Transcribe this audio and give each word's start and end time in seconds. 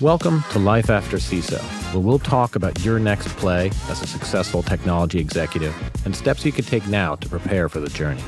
Welcome 0.00 0.44
to 0.52 0.58
Life 0.58 0.90
After 0.90 1.16
CISO, 1.16 1.58
where 1.92 2.02
we'll 2.02 2.18
talk 2.18 2.54
about 2.54 2.84
your 2.84 2.98
next 2.98 3.28
play 3.36 3.70
as 3.88 4.02
a 4.02 4.06
successful 4.06 4.62
technology 4.62 5.18
executive 5.18 5.74
and 6.04 6.14
steps 6.14 6.44
you 6.44 6.52
can 6.52 6.64
take 6.64 6.86
now 6.86 7.14
to 7.16 7.28
prepare 7.28 7.68
for 7.68 7.80
the 7.80 7.88
journey. 7.88 8.22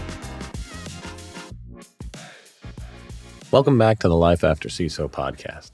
Welcome 3.51 3.79
back 3.79 3.99
to 4.01 4.09
the 4.09 4.17
Life 4.17 4.45
After 4.45 4.69
CISO 4.69 5.11
podcast. 5.11 5.71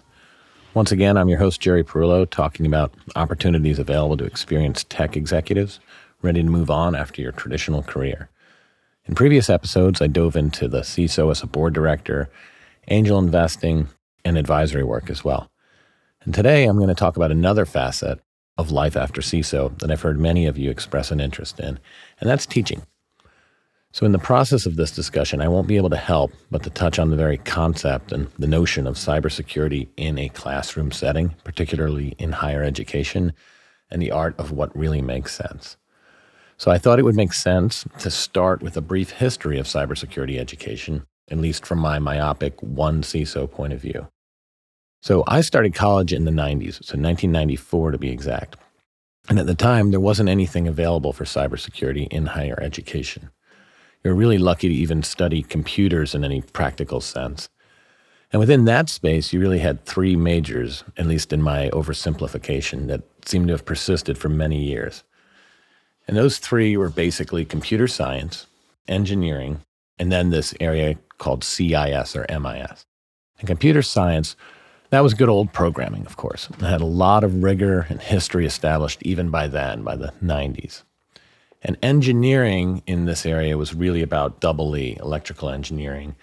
Once 0.74 0.90
again, 0.90 1.16
I'm 1.16 1.28
your 1.28 1.38
host, 1.38 1.60
Jerry 1.60 1.84
Perullo, 1.84 2.28
talking 2.28 2.66
about 2.66 2.92
opportunities 3.14 3.78
available 3.78 4.16
to 4.16 4.24
experienced 4.24 4.90
tech 4.90 5.16
executives 5.16 5.78
ready 6.22 6.42
to 6.42 6.48
move 6.48 6.70
on 6.70 6.96
after 6.96 7.22
your 7.22 7.32
traditional 7.32 7.82
career. 7.82 8.28
In 9.06 9.14
previous 9.14 9.48
episodes, 9.48 10.02
I 10.02 10.08
dove 10.08 10.34
into 10.34 10.66
the 10.66 10.80
CISO 10.80 11.30
as 11.30 11.42
a 11.42 11.46
board 11.46 11.74
director, 11.74 12.30
angel 12.88 13.18
investing, 13.18 13.88
and 14.24 14.38
advisory 14.38 14.84
work 14.84 15.10
as 15.10 15.24
well. 15.24 15.50
And 16.22 16.34
today 16.34 16.64
I'm 16.64 16.76
going 16.76 16.88
to 16.88 16.94
talk 16.94 17.16
about 17.16 17.30
another 17.30 17.66
facet 17.66 18.20
of 18.56 18.70
life 18.70 18.96
after 18.96 19.20
CISO 19.20 19.78
that 19.80 19.90
I've 19.90 20.02
heard 20.02 20.18
many 20.18 20.46
of 20.46 20.56
you 20.56 20.70
express 20.70 21.10
an 21.10 21.20
interest 21.20 21.60
in, 21.60 21.78
and 22.20 22.30
that's 22.30 22.46
teaching. 22.46 22.82
So, 23.92 24.04
in 24.04 24.12
the 24.12 24.18
process 24.18 24.66
of 24.66 24.74
this 24.74 24.90
discussion, 24.90 25.40
I 25.40 25.46
won't 25.46 25.68
be 25.68 25.76
able 25.76 25.90
to 25.90 25.96
help 25.96 26.32
but 26.50 26.64
to 26.64 26.70
touch 26.70 26.98
on 26.98 27.10
the 27.10 27.16
very 27.16 27.36
concept 27.38 28.10
and 28.10 28.26
the 28.38 28.48
notion 28.48 28.88
of 28.88 28.96
cybersecurity 28.96 29.86
in 29.96 30.18
a 30.18 30.30
classroom 30.30 30.90
setting, 30.90 31.36
particularly 31.44 32.16
in 32.18 32.32
higher 32.32 32.64
education, 32.64 33.32
and 33.92 34.02
the 34.02 34.10
art 34.10 34.34
of 34.36 34.50
what 34.50 34.76
really 34.76 35.00
makes 35.00 35.32
sense. 35.32 35.76
So, 36.56 36.72
I 36.72 36.78
thought 36.78 36.98
it 36.98 37.04
would 37.04 37.14
make 37.14 37.32
sense 37.32 37.86
to 38.00 38.10
start 38.10 38.62
with 38.62 38.76
a 38.76 38.80
brief 38.80 39.10
history 39.10 39.60
of 39.60 39.66
cybersecurity 39.66 40.38
education, 40.38 41.06
at 41.30 41.38
least 41.38 41.64
from 41.66 41.78
my 41.78 41.98
myopic 41.98 42.60
one 42.62 43.02
CISO 43.02 43.50
point 43.50 43.72
of 43.72 43.80
view. 43.80 44.08
So 45.00 45.22
I 45.26 45.42
started 45.42 45.74
college 45.74 46.12
in 46.12 46.24
the 46.24 46.30
90s, 46.30 46.74
so 46.74 46.96
1994 46.96 47.90
to 47.92 47.98
be 47.98 48.10
exact. 48.10 48.56
And 49.28 49.38
at 49.38 49.46
the 49.46 49.54
time, 49.54 49.90
there 49.90 50.00
wasn't 50.00 50.28
anything 50.28 50.68
available 50.68 51.12
for 51.12 51.24
cybersecurity 51.24 52.08
in 52.08 52.26
higher 52.26 52.58
education. 52.60 53.30
You're 54.02 54.14
really 54.14 54.38
lucky 54.38 54.68
to 54.68 54.74
even 54.74 55.02
study 55.02 55.42
computers 55.42 56.14
in 56.14 56.24
any 56.24 56.42
practical 56.42 57.00
sense. 57.00 57.48
And 58.32 58.40
within 58.40 58.64
that 58.64 58.88
space, 58.88 59.32
you 59.32 59.40
really 59.40 59.60
had 59.60 59.84
three 59.84 60.16
majors, 60.16 60.84
at 60.96 61.06
least 61.06 61.32
in 61.32 61.40
my 61.40 61.70
oversimplification, 61.70 62.88
that 62.88 63.02
seemed 63.24 63.46
to 63.48 63.54
have 63.54 63.64
persisted 63.64 64.18
for 64.18 64.28
many 64.28 64.62
years. 64.62 65.04
And 66.06 66.16
those 66.16 66.38
three 66.38 66.76
were 66.76 66.90
basically 66.90 67.44
computer 67.44 67.88
science, 67.88 68.46
engineering, 68.88 69.62
and 69.98 70.12
then 70.12 70.30
this 70.30 70.54
area 70.60 70.98
called 71.24 71.42
CIS 71.42 72.14
or 72.14 72.26
MIS. 72.28 72.84
And 73.38 73.48
computer 73.48 73.82
science 73.82 74.36
that 74.90 75.02
was 75.02 75.14
good 75.14 75.28
old 75.28 75.52
programming, 75.52 76.06
of 76.06 76.16
course. 76.16 76.48
It 76.50 76.60
had 76.60 76.80
a 76.80 76.86
lot 76.86 77.24
of 77.24 77.42
rigor 77.42 77.84
and 77.88 78.00
history 78.00 78.46
established 78.46 79.02
even 79.02 79.28
by 79.28 79.48
then, 79.48 79.82
by 79.82 79.96
the 79.96 80.12
90s. 80.22 80.82
And 81.62 81.76
engineering 81.82 82.82
in 82.86 83.06
this 83.06 83.26
area 83.26 83.58
was 83.58 83.74
really 83.74 84.02
about 84.02 84.38
double 84.38 84.76
E, 84.76 84.96
electrical 85.00 85.50
engineering, 85.50 86.14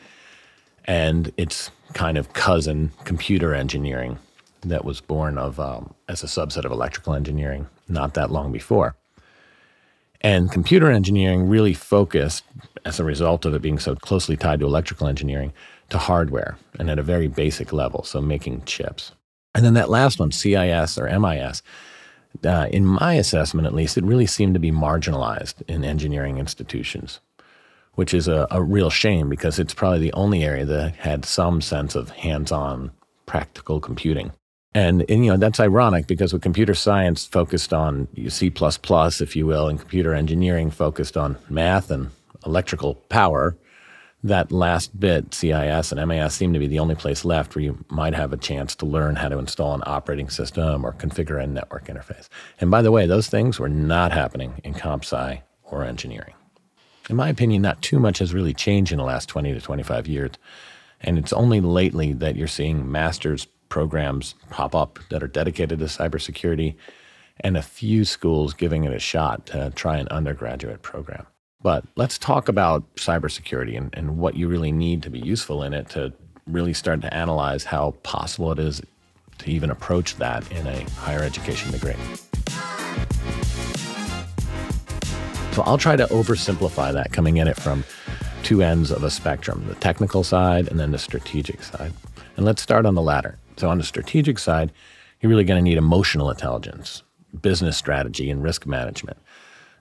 and 0.85 1.33
its 1.35 1.71
kind 1.93 2.17
of 2.17 2.31
cousin, 2.31 2.91
computer 3.03 3.53
engineering, 3.53 4.19
that 4.61 4.85
was 4.85 5.01
born 5.01 5.37
of 5.37 5.59
um, 5.59 5.93
as 6.07 6.23
a 6.23 6.27
subset 6.27 6.63
of 6.63 6.71
electrical 6.71 7.13
engineering 7.13 7.67
not 7.89 8.13
that 8.13 8.31
long 8.31 8.51
before. 8.51 8.95
And 10.21 10.51
computer 10.51 10.89
engineering 10.91 11.47
really 11.47 11.73
focused, 11.73 12.43
as 12.85 12.99
a 12.99 13.03
result 13.03 13.45
of 13.45 13.53
it 13.53 13.61
being 13.61 13.79
so 13.79 13.95
closely 13.95 14.37
tied 14.37 14.59
to 14.59 14.65
electrical 14.65 15.07
engineering, 15.07 15.51
to 15.89 15.97
hardware 15.97 16.57
and 16.79 16.89
at 16.89 16.99
a 16.99 17.03
very 17.03 17.27
basic 17.27 17.73
level, 17.73 18.03
so 18.03 18.21
making 18.21 18.63
chips. 18.65 19.11
And 19.53 19.65
then 19.65 19.73
that 19.73 19.89
last 19.89 20.19
one, 20.19 20.31
CIS 20.31 20.97
or 20.97 21.19
MIS, 21.19 21.61
uh, 22.45 22.67
in 22.71 22.85
my 22.85 23.15
assessment 23.15 23.67
at 23.67 23.73
least, 23.73 23.97
it 23.97 24.03
really 24.03 24.25
seemed 24.25 24.53
to 24.53 24.59
be 24.59 24.71
marginalized 24.71 25.61
in 25.67 25.83
engineering 25.83 26.37
institutions, 26.37 27.19
which 27.95 28.13
is 28.13 28.27
a, 28.27 28.47
a 28.51 28.61
real 28.61 28.89
shame 28.89 29.27
because 29.27 29.59
it's 29.59 29.73
probably 29.73 29.99
the 29.99 30.13
only 30.13 30.43
area 30.43 30.65
that 30.65 30.95
had 30.95 31.25
some 31.25 31.61
sense 31.61 31.95
of 31.95 32.09
hands 32.11 32.51
on 32.51 32.91
practical 33.25 33.79
computing. 33.79 34.31
And, 34.73 35.03
and, 35.09 35.25
you 35.25 35.31
know 35.31 35.37
that's 35.37 35.59
ironic 35.59 36.07
because 36.07 36.31
with 36.31 36.41
computer 36.41 36.73
science 36.73 37.25
focused 37.25 37.73
on 37.73 38.07
C++, 38.29 38.51
if 38.55 39.35
you 39.35 39.45
will, 39.45 39.67
and 39.67 39.79
computer 39.79 40.13
engineering 40.13 40.71
focused 40.71 41.17
on 41.17 41.37
math 41.49 41.91
and 41.91 42.09
electrical 42.45 42.95
power, 43.09 43.57
that 44.23 44.51
last 44.51 44.97
bit, 44.97 45.33
CIS 45.33 45.91
and 45.91 46.07
MIS, 46.07 46.33
seem 46.33 46.53
to 46.53 46.59
be 46.59 46.67
the 46.67 46.79
only 46.79 46.95
place 46.95 47.25
left 47.25 47.55
where 47.55 47.63
you 47.63 47.83
might 47.89 48.13
have 48.13 48.31
a 48.31 48.37
chance 48.37 48.75
to 48.75 48.85
learn 48.85 49.15
how 49.15 49.27
to 49.27 49.39
install 49.39 49.73
an 49.73 49.83
operating 49.85 50.29
system 50.29 50.85
or 50.85 50.93
configure 50.93 51.43
a 51.43 51.47
network 51.47 51.87
interface. 51.87 52.29
And 52.59 52.69
by 52.69 52.81
the 52.81 52.91
way, 52.91 53.07
those 53.07 53.27
things 53.27 53.59
were 53.59 53.69
not 53.69 54.11
happening 54.11 54.61
in 54.63 54.73
comp 54.73 55.03
sci 55.03 55.41
or 55.63 55.83
engineering. 55.83 56.35
In 57.09 57.15
my 57.15 57.29
opinion, 57.29 57.61
not 57.63 57.81
too 57.81 57.99
much 57.99 58.19
has 58.19 58.33
really 58.33 58.53
changed 58.53 58.91
in 58.91 58.99
the 58.99 59.03
last 59.03 59.27
20 59.27 59.53
to 59.53 59.59
25 59.59 60.07
years. 60.07 60.31
And 61.01 61.17
it's 61.17 61.33
only 61.33 61.59
lately 61.59 62.13
that 62.13 62.35
you're 62.35 62.47
seeing 62.47 62.91
master's 62.91 63.47
programs 63.71 64.35
pop 64.51 64.75
up 64.75 64.99
that 65.09 65.23
are 65.23 65.27
dedicated 65.27 65.79
to 65.79 65.85
cybersecurity 65.85 66.75
and 67.39 67.57
a 67.57 67.61
few 67.61 68.05
schools 68.05 68.53
giving 68.53 68.83
it 68.83 68.93
a 68.93 68.99
shot 68.99 69.47
to 69.47 69.71
try 69.73 69.97
an 69.97 70.07
undergraduate 70.09 70.83
program. 70.83 71.25
But 71.63 71.85
let's 71.95 72.17
talk 72.17 72.49
about 72.49 72.83
cybersecurity 72.95 73.77
and, 73.77 73.89
and 73.93 74.17
what 74.17 74.35
you 74.35 74.47
really 74.47 74.71
need 74.71 75.01
to 75.03 75.09
be 75.09 75.19
useful 75.19 75.63
in 75.63 75.73
it 75.73 75.89
to 75.89 76.11
really 76.45 76.73
start 76.73 77.01
to 77.01 77.13
analyze 77.13 77.63
how 77.63 77.91
possible 78.03 78.51
it 78.51 78.59
is 78.59 78.81
to 79.39 79.49
even 79.49 79.71
approach 79.71 80.17
that 80.17 80.49
in 80.51 80.67
a 80.67 80.83
higher 80.91 81.21
education 81.21 81.71
degree. 81.71 81.95
So 85.53 85.63
I'll 85.63 85.77
try 85.77 85.95
to 85.95 86.05
oversimplify 86.07 86.93
that 86.93 87.13
coming 87.13 87.39
at 87.39 87.47
it 87.47 87.57
from 87.57 87.83
two 88.43 88.61
ends 88.61 88.91
of 88.91 89.03
a 89.03 89.11
spectrum 89.11 89.65
the 89.67 89.75
technical 89.75 90.23
side 90.23 90.67
and 90.67 90.79
then 90.79 90.91
the 90.91 90.97
strategic 90.97 91.63
side. 91.63 91.93
And 92.35 92.45
let's 92.45 92.61
start 92.61 92.85
on 92.85 92.95
the 92.95 93.01
latter. 93.01 93.37
So, 93.61 93.69
on 93.69 93.77
the 93.77 93.83
strategic 93.83 94.39
side, 94.39 94.71
you're 95.19 95.29
really 95.29 95.43
going 95.43 95.63
to 95.63 95.69
need 95.69 95.77
emotional 95.77 96.31
intelligence, 96.31 97.03
business 97.43 97.77
strategy, 97.77 98.31
and 98.31 98.41
risk 98.41 98.65
management. 98.65 99.19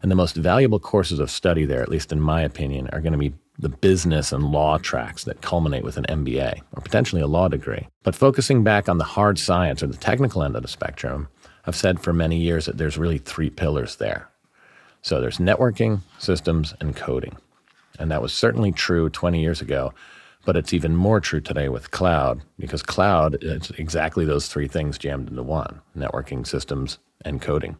And 0.02 0.10
the 0.10 0.16
most 0.16 0.36
valuable 0.36 0.78
courses 0.78 1.18
of 1.18 1.30
study 1.30 1.64
there, 1.64 1.80
at 1.80 1.88
least 1.88 2.12
in 2.12 2.20
my 2.20 2.42
opinion, 2.42 2.90
are 2.92 3.00
going 3.00 3.14
to 3.14 3.18
be 3.18 3.32
the 3.58 3.70
business 3.70 4.32
and 4.32 4.52
law 4.52 4.76
tracks 4.76 5.24
that 5.24 5.40
culminate 5.40 5.82
with 5.82 5.96
an 5.96 6.04
MBA 6.10 6.60
or 6.74 6.82
potentially 6.82 7.22
a 7.22 7.26
law 7.26 7.48
degree. 7.48 7.88
But 8.02 8.14
focusing 8.14 8.62
back 8.62 8.86
on 8.86 8.98
the 8.98 9.04
hard 9.04 9.38
science 9.38 9.82
or 9.82 9.86
the 9.86 9.96
technical 9.96 10.42
end 10.42 10.56
of 10.56 10.62
the 10.62 10.68
spectrum, 10.68 11.28
I've 11.64 11.74
said 11.74 12.00
for 12.00 12.12
many 12.12 12.36
years 12.36 12.66
that 12.66 12.76
there's 12.76 12.98
really 12.98 13.16
three 13.16 13.48
pillars 13.48 13.96
there. 13.96 14.28
So 15.00 15.22
there's 15.22 15.38
networking, 15.38 16.00
systems, 16.18 16.74
and 16.80 16.94
coding. 16.94 17.38
And 17.98 18.10
that 18.10 18.20
was 18.20 18.34
certainly 18.34 18.72
true 18.72 19.08
20 19.08 19.40
years 19.40 19.62
ago, 19.62 19.94
but 20.44 20.56
it's 20.56 20.72
even 20.72 20.96
more 20.96 21.20
true 21.20 21.40
today 21.40 21.68
with 21.68 21.90
cloud 21.90 22.42
because 22.58 22.82
cloud 22.82 23.36
is 23.42 23.70
exactly 23.78 24.24
those 24.24 24.48
three 24.48 24.68
things 24.68 24.98
jammed 24.98 25.28
into 25.28 25.42
one 25.42 25.80
networking, 25.96 26.46
systems, 26.46 26.98
and 27.24 27.42
coding. 27.42 27.76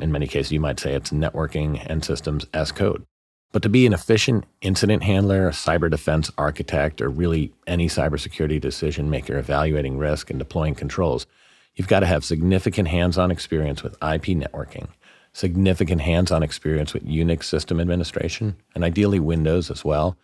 In 0.00 0.10
many 0.10 0.26
cases, 0.26 0.52
you 0.52 0.60
might 0.60 0.80
say 0.80 0.94
it's 0.94 1.10
networking 1.10 1.84
and 1.88 2.04
systems 2.04 2.46
as 2.54 2.72
code. 2.72 3.04
But 3.52 3.62
to 3.62 3.68
be 3.68 3.86
an 3.86 3.92
efficient 3.92 4.44
incident 4.62 5.02
handler, 5.02 5.50
cyber 5.50 5.90
defense 5.90 6.30
architect, 6.38 7.02
or 7.02 7.10
really 7.10 7.52
any 7.66 7.86
cybersecurity 7.86 8.58
decision 8.58 9.10
maker 9.10 9.36
evaluating 9.36 9.98
risk 9.98 10.30
and 10.30 10.38
deploying 10.38 10.74
controls, 10.74 11.26
you've 11.74 11.88
got 11.88 12.00
to 12.00 12.06
have 12.06 12.24
significant 12.24 12.88
hands 12.88 13.18
on 13.18 13.30
experience 13.30 13.82
with 13.82 13.92
IP 13.94 14.34
networking, 14.34 14.88
significant 15.34 16.00
hands 16.00 16.32
on 16.32 16.42
experience 16.42 16.94
with 16.94 17.06
Unix 17.06 17.44
system 17.44 17.78
administration, 17.78 18.56
and 18.74 18.84
ideally 18.84 19.20
Windows 19.20 19.70
as 19.70 19.84
well, 19.84 20.16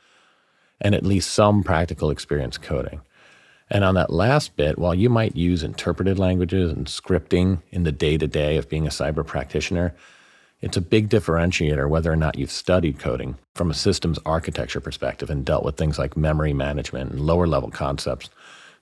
and 0.80 0.94
at 0.94 1.04
least 1.04 1.32
some 1.32 1.62
practical 1.62 2.10
experience 2.10 2.58
coding. 2.58 3.00
And 3.70 3.84
on 3.84 3.94
that 3.96 4.10
last 4.10 4.56
bit, 4.56 4.78
while 4.78 4.94
you 4.94 5.10
might 5.10 5.36
use 5.36 5.62
interpreted 5.62 6.18
languages 6.18 6.72
and 6.72 6.86
scripting 6.86 7.62
in 7.70 7.84
the 7.84 7.92
day 7.92 8.16
to 8.16 8.26
day 8.26 8.56
of 8.56 8.68
being 8.68 8.86
a 8.86 8.90
cyber 8.90 9.26
practitioner, 9.26 9.94
it's 10.60 10.76
a 10.76 10.82
big 10.82 11.08
differentiator 11.08 11.88
whether 11.88 12.10
or 12.12 12.16
not 12.16 12.38
you've 12.38 12.50
studied 12.50 12.98
coding 12.98 13.36
from 13.54 13.70
a 13.70 13.74
systems 13.74 14.18
architecture 14.26 14.80
perspective 14.80 15.30
and 15.30 15.44
dealt 15.44 15.64
with 15.64 15.76
things 15.76 15.98
like 15.98 16.16
memory 16.16 16.52
management 16.52 17.12
and 17.12 17.20
lower 17.20 17.46
level 17.46 17.70
concepts 17.70 18.30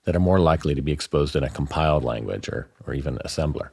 that 0.05 0.15
are 0.15 0.21
more 0.21 0.39
likely 0.39 0.73
to 0.73 0.81
be 0.81 0.91
exposed 0.91 1.35
in 1.35 1.43
a 1.43 1.49
compiled 1.49 2.03
language 2.03 2.49
or, 2.49 2.67
or 2.87 2.93
even 2.93 3.17
assembler. 3.19 3.69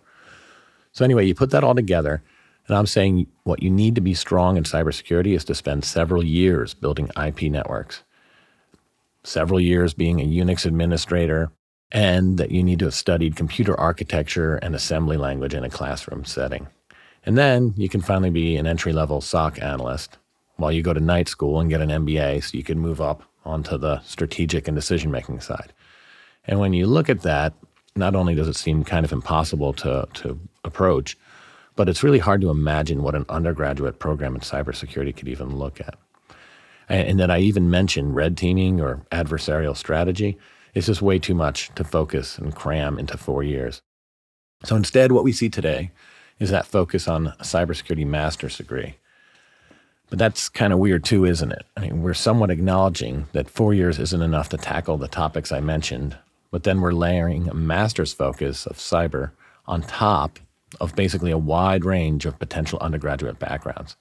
So, 0.93 1.05
anyway, 1.05 1.27
you 1.27 1.35
put 1.35 1.51
that 1.51 1.65
all 1.65 1.75
together, 1.75 2.23
and 2.67 2.77
I'm 2.77 2.87
saying 2.87 3.27
what 3.45 3.63
you 3.63 3.71
need 3.71 3.95
to 3.95 4.01
be 4.01 4.15
strong 4.15 4.57
in 4.57 4.65
cybersecurity 4.65 5.35
is 5.35 5.45
to 5.45 5.55
spend 5.55 5.85
several 5.85 6.25
years 6.25 6.75
building 6.75 7.11
IP 7.17 7.43
networks 7.43 8.03
several 9.25 9.61
years 9.61 9.95
being 9.95 10.21
a 10.21 10.27
Unix 10.27 10.65
administrator, 10.65 11.51
and 11.91 12.39
that 12.39 12.51
you 12.51 12.63
need 12.63 12.79
to 12.81 12.87
have 12.87 12.95
studied 12.95 13.37
computer 13.37 13.79
architecture 13.79 14.57
and 14.57 14.75
assembly 14.75 15.17
language 15.17 15.55
in 15.55 15.65
a 15.65 15.71
classroom 15.71 16.25
setting. 16.25 16.69
And 17.27 17.39
then 17.39 17.75
you 17.77 17.89
can 17.89 18.01
finally 18.01 18.31
be 18.31 18.57
an 18.57 18.67
entry 18.67 18.93
level 18.93 19.21
SOC 19.21 19.61
analyst 19.63 20.19
while 20.57 20.73
you 20.73 20.83
go 20.83 20.93
to 20.93 21.01
night 21.01 21.29
school 21.29 21.61
and 21.61 21.71
get 21.71 21.81
an 21.81 21.89
MBA 21.89 22.45
so 22.45 22.57
you 22.57 22.65
can 22.65 22.79
move 22.79 23.01
up 23.01 23.23
onto 23.45 23.79
the 23.79 24.01
strategic 24.03 24.69
and 24.69 24.75
decision 24.75 25.11
making 25.11 25.41
side. 25.41 25.73
And 26.47 26.61
when 26.61 26.73
you 26.73 26.87
look 26.87 27.09
at 27.09 27.23
that, 27.23 27.55
not 27.97 28.15
only 28.15 28.35
does 28.35 28.49
it 28.49 28.57
seem 28.57 28.85
kind 28.85 29.05
of 29.05 29.13
impossible 29.13 29.73
to, 29.75 30.09
to 30.15 30.39
approach, 30.65 31.17
but 31.77 31.89
it's 31.89 32.03
really 32.03 32.19
hard 32.19 32.41
to 32.41 32.51
imagine 32.51 33.03
what 33.03 33.15
an 33.15 33.25
undergraduate 33.29 33.99
program 33.99 34.35
in 34.35 34.41
cybersecurity 34.41 35.17
could 35.17 35.29
even 35.29 35.57
look 35.57 35.81
at. 35.81 35.97
And, 36.89 37.19
that 37.19 37.31
I 37.31 37.39
even 37.39 37.71
mentioned 37.71 38.15
red 38.15 38.37
teaming 38.37 38.81
or 38.81 39.07
adversarial 39.11 39.77
strategy. 39.77 40.37
It's 40.75 40.87
just 40.87 41.03
way 41.03 41.19
too 41.19 41.35
much 41.35 41.71
to 41.77 41.85
focus 41.85 42.37
and 42.37 42.55
cram 42.55 42.99
into 42.99 43.17
four 43.17 43.43
years. 43.43 43.81
So 44.65 44.77
instead, 44.77 45.13
what 45.13 45.25
we 45.25 45.33
see 45.33 45.49
today 45.49 45.91
is 46.39 46.51
that 46.51 46.67
focus 46.67 47.09
on 47.09 47.29
a 47.29 47.43
cybersecurity 47.43 48.07
master's 48.07 48.57
degree. 48.57 48.97
But 50.11 50.19
that's 50.19 50.49
kind 50.49 50.73
of 50.73 50.79
weird 50.79 51.05
too, 51.05 51.25
isn't 51.25 51.53
it? 51.53 51.65
I 51.77 51.81
mean, 51.81 52.03
we're 52.03 52.15
somewhat 52.15 52.51
acknowledging 52.51 53.27
that 53.33 53.51
four 53.51 53.73
years 53.73 53.99
isn't 53.99 54.23
enough 54.23 54.49
to 54.51 54.57
tackle 54.57 54.99
the 54.99 55.09
topics 55.09 55.53
I 55.53 55.61
mentioned, 55.61 56.17
but 56.51 56.65
then 56.65 56.81
we're 56.81 56.93
layering 56.93 57.49
a 57.49 57.55
master's 57.55 58.13
focus 58.13 58.67
of 58.67 58.77
cyber 58.77 59.31
on 59.67 59.83
top 59.83 60.39
of 60.81 60.95
basically 60.95 61.31
a 61.31 61.39
wide 61.39 61.85
range 61.85 62.27
of 62.27 62.39
potential 62.39 62.79
undergraduate 62.81 63.39
backgrounds. 63.39 63.97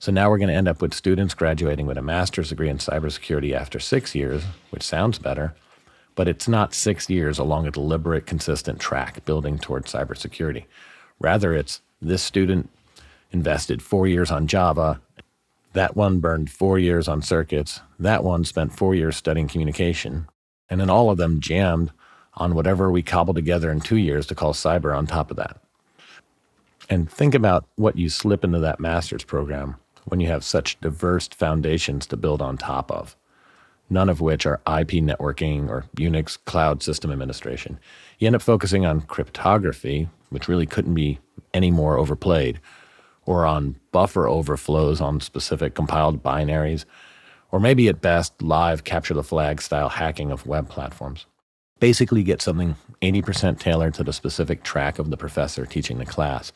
So 0.00 0.12
now 0.12 0.30
we're 0.30 0.38
going 0.38 0.48
to 0.48 0.54
end 0.54 0.68
up 0.68 0.80
with 0.80 0.94
students 0.94 1.34
graduating 1.34 1.86
with 1.86 1.98
a 1.98 2.02
master's 2.02 2.50
degree 2.50 2.68
in 2.68 2.78
cybersecurity 2.78 3.52
after 3.52 3.80
six 3.80 4.14
years, 4.14 4.44
which 4.70 4.84
sounds 4.84 5.18
better, 5.18 5.56
but 6.14 6.28
it's 6.28 6.46
not 6.46 6.72
six 6.72 7.10
years 7.10 7.36
along 7.36 7.66
a 7.66 7.72
deliberate, 7.72 8.24
consistent 8.24 8.80
track 8.80 9.24
building 9.24 9.58
towards 9.58 9.92
cybersecurity. 9.92 10.66
Rather, 11.18 11.52
it's 11.52 11.80
this 12.00 12.22
student 12.22 12.70
invested 13.32 13.82
four 13.82 14.06
years 14.06 14.30
on 14.30 14.46
Java, 14.46 15.00
that 15.72 15.96
one 15.96 16.20
burned 16.20 16.48
four 16.48 16.78
years 16.78 17.08
on 17.08 17.20
circuits, 17.20 17.80
that 17.98 18.22
one 18.22 18.44
spent 18.44 18.72
four 18.72 18.94
years 18.94 19.16
studying 19.16 19.48
communication, 19.48 20.28
and 20.70 20.80
then 20.80 20.90
all 20.90 21.10
of 21.10 21.18
them 21.18 21.40
jammed 21.40 21.90
on 22.34 22.54
whatever 22.54 22.88
we 22.88 23.02
cobbled 23.02 23.34
together 23.34 23.68
in 23.68 23.80
two 23.80 23.96
years 23.96 24.26
to 24.26 24.34
call 24.36 24.52
cyber 24.52 24.96
on 24.96 25.08
top 25.08 25.32
of 25.32 25.36
that. 25.36 25.60
And 26.88 27.10
think 27.10 27.34
about 27.34 27.66
what 27.74 27.98
you 27.98 28.08
slip 28.08 28.44
into 28.44 28.60
that 28.60 28.78
master's 28.78 29.24
program 29.24 29.76
when 30.08 30.20
you 30.20 30.28
have 30.28 30.44
such 30.44 30.80
diverse 30.80 31.28
foundations 31.28 32.06
to 32.06 32.16
build 32.16 32.42
on 32.42 32.56
top 32.56 32.90
of, 32.90 33.16
none 33.90 34.08
of 34.08 34.20
which 34.20 34.46
are 34.46 34.60
IP 34.66 35.02
networking 35.02 35.68
or 35.68 35.84
Unix 35.96 36.38
cloud 36.44 36.82
system 36.82 37.10
administration. 37.10 37.78
You 38.18 38.26
end 38.26 38.36
up 38.36 38.42
focusing 38.42 38.84
on 38.84 39.02
cryptography, 39.02 40.08
which 40.30 40.48
really 40.48 40.66
couldn't 40.66 40.94
be 40.94 41.18
any 41.54 41.70
more 41.70 41.98
overplayed, 41.98 42.60
or 43.24 43.44
on 43.44 43.76
buffer 43.92 44.26
overflows 44.26 45.00
on 45.00 45.20
specific 45.20 45.74
compiled 45.74 46.22
binaries, 46.22 46.84
or 47.50 47.60
maybe 47.60 47.88
at 47.88 48.00
best 48.00 48.40
live 48.42 48.84
capture 48.84 49.14
the 49.14 49.22
flag 49.22 49.62
style 49.62 49.88
hacking 49.88 50.30
of 50.30 50.46
web 50.46 50.68
platforms. 50.68 51.26
Basically, 51.80 52.22
get 52.22 52.42
something 52.42 52.74
80% 53.02 53.60
tailored 53.60 53.94
to 53.94 54.04
the 54.04 54.12
specific 54.12 54.64
track 54.64 54.98
of 54.98 55.10
the 55.10 55.16
professor 55.16 55.64
teaching 55.64 55.98
the 55.98 56.04
class, 56.04 56.52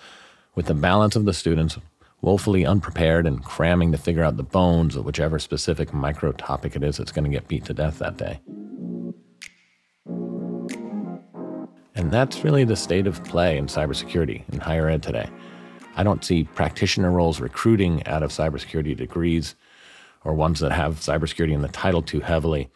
with 0.55 0.67
the 0.67 0.75
balance 0.75 1.15
of 1.17 1.25
the 1.25 1.33
students 1.33 1.79
woefully 2.23 2.65
unprepared 2.65 3.27
and 3.27 3.45
cramming 3.45 3.93
to 3.93 3.99
figure 3.99 4.23
out 4.23 4.37
the 4.37 4.43
bones 4.43 4.97
of 4.97 5.05
whichever 5.05 5.39
specific 5.39 5.93
micro 5.93 6.33
topic 6.33 6.77
it 6.77 6.83
is 6.83 6.97
that's 6.97 7.13
going 7.13 7.25
to 7.25 7.31
get 7.31 7.49
beat 7.49 7.65
to 7.65 7.75
death 7.75 7.99
that 7.99 8.17
day. 8.17 8.41
And 11.95 12.11
that's 12.11 12.43
really 12.43 12.65
the 12.65 12.77
state 12.77 13.07
of 13.07 13.23
play 13.25 13.59
in 13.59 13.67
cybersecurity 13.67 14.49
in 14.53 14.61
higher 14.61 14.89
ed 14.89 15.03
today. 15.03 15.29
I 15.97 16.05
don't 16.05 16.25
see 16.25 16.45
practitioner 16.45 17.11
roles 17.11 17.41
recruiting 17.41 18.07
out 18.07 18.23
of 18.23 18.31
cybersecurity 18.31 18.97
degrees 18.97 19.57
or 20.25 20.33
ones 20.33 20.61
that 20.61 20.73
have 20.73 21.01
cybersecurity 21.01 21.53
in 21.53 21.63
the 21.63 21.69
title 21.69 22.03
too 22.03 22.21
heavily. 22.21 22.71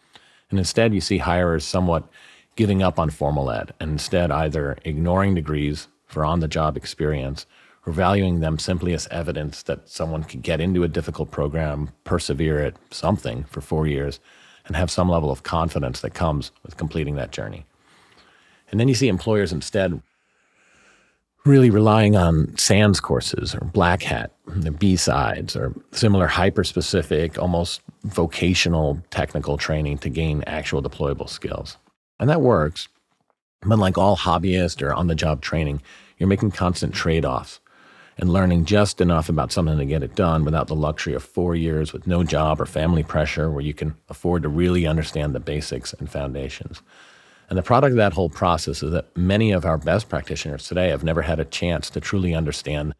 And 0.49 0.59
instead, 0.59 0.93
you 0.93 1.01
see 1.01 1.17
hirers 1.17 1.65
somewhat 1.65 2.07
giving 2.55 2.83
up 2.83 2.99
on 2.99 3.09
formal 3.09 3.49
ed 3.49 3.73
and 3.79 3.91
instead 3.91 4.29
either 4.29 4.77
ignoring 4.83 5.35
degrees 5.35 5.87
for 6.05 6.23
on 6.23 6.41
the 6.41 6.47
job 6.47 6.77
experience 6.77 7.45
or 7.87 7.93
valuing 7.93 8.41
them 8.41 8.59
simply 8.59 8.93
as 8.93 9.07
evidence 9.07 9.63
that 9.63 9.87
someone 9.87 10.25
can 10.25 10.41
get 10.41 10.59
into 10.59 10.83
a 10.83 10.89
difficult 10.89 11.31
program, 11.31 11.89
persevere 12.03 12.59
at 12.59 12.75
something 12.91 13.45
for 13.45 13.61
four 13.61 13.87
years, 13.87 14.19
and 14.65 14.75
have 14.75 14.91
some 14.91 15.09
level 15.09 15.31
of 15.31 15.43
confidence 15.43 16.01
that 16.01 16.13
comes 16.13 16.51
with 16.63 16.75
completing 16.75 17.15
that 17.15 17.31
journey. 17.31 17.65
And 18.69 18.77
then 18.77 18.89
you 18.89 18.93
see 18.93 19.07
employers 19.07 19.53
instead 19.53 20.01
really 21.45 21.69
relying 21.69 22.17
on 22.17 22.57
SANS 22.57 22.99
courses 22.99 23.55
or 23.55 23.61
Black 23.61 24.03
Hat, 24.03 24.33
the 24.47 24.69
BSides, 24.69 25.55
or 25.55 25.73
similar 25.93 26.27
hyper 26.27 26.65
specific, 26.65 27.39
almost 27.39 27.79
vocational 28.03 29.01
technical 29.11 29.57
training 29.57 29.99
to 29.99 30.09
gain 30.09 30.43
actual 30.45 30.83
deployable 30.83 31.29
skills. 31.29 31.77
And 32.19 32.29
that 32.29 32.41
works. 32.41 32.89
But 33.61 33.79
like 33.79 33.97
all 33.97 34.17
hobbyist 34.17 34.81
or 34.81 34.93
on 34.93 35.07
the 35.07 35.15
job 35.15 35.41
training, 35.41 35.81
you're 36.17 36.27
making 36.27 36.51
constant 36.51 36.93
trade 36.93 37.23
offs 37.23 37.61
and 38.17 38.33
learning 38.33 38.65
just 38.65 38.99
enough 38.99 39.29
about 39.29 39.51
something 39.51 39.77
to 39.77 39.85
get 39.85 40.03
it 40.03 40.15
done 40.15 40.43
without 40.43 40.67
the 40.67 40.75
luxury 40.75 41.13
of 41.13 41.23
four 41.23 41.55
years 41.55 41.93
with 41.93 42.07
no 42.07 42.23
job 42.23 42.59
or 42.59 42.65
family 42.65 43.03
pressure 43.03 43.51
where 43.51 43.61
you 43.61 43.73
can 43.73 43.95
afford 44.09 44.43
to 44.43 44.49
really 44.49 44.87
understand 44.87 45.35
the 45.35 45.39
basics 45.39 45.93
and 45.93 46.09
foundations. 46.09 46.81
And 47.49 47.57
the 47.57 47.63
product 47.63 47.91
of 47.91 47.97
that 47.97 48.13
whole 48.13 48.29
process 48.29 48.81
is 48.81 48.91
that 48.91 49.15
many 49.15 49.51
of 49.51 49.65
our 49.65 49.77
best 49.77 50.09
practitioners 50.09 50.67
today 50.67 50.89
have 50.89 51.03
never 51.03 51.21
had 51.21 51.39
a 51.39 51.45
chance 51.45 51.89
to 51.91 52.01
truly 52.01 52.33
understand 52.33 52.93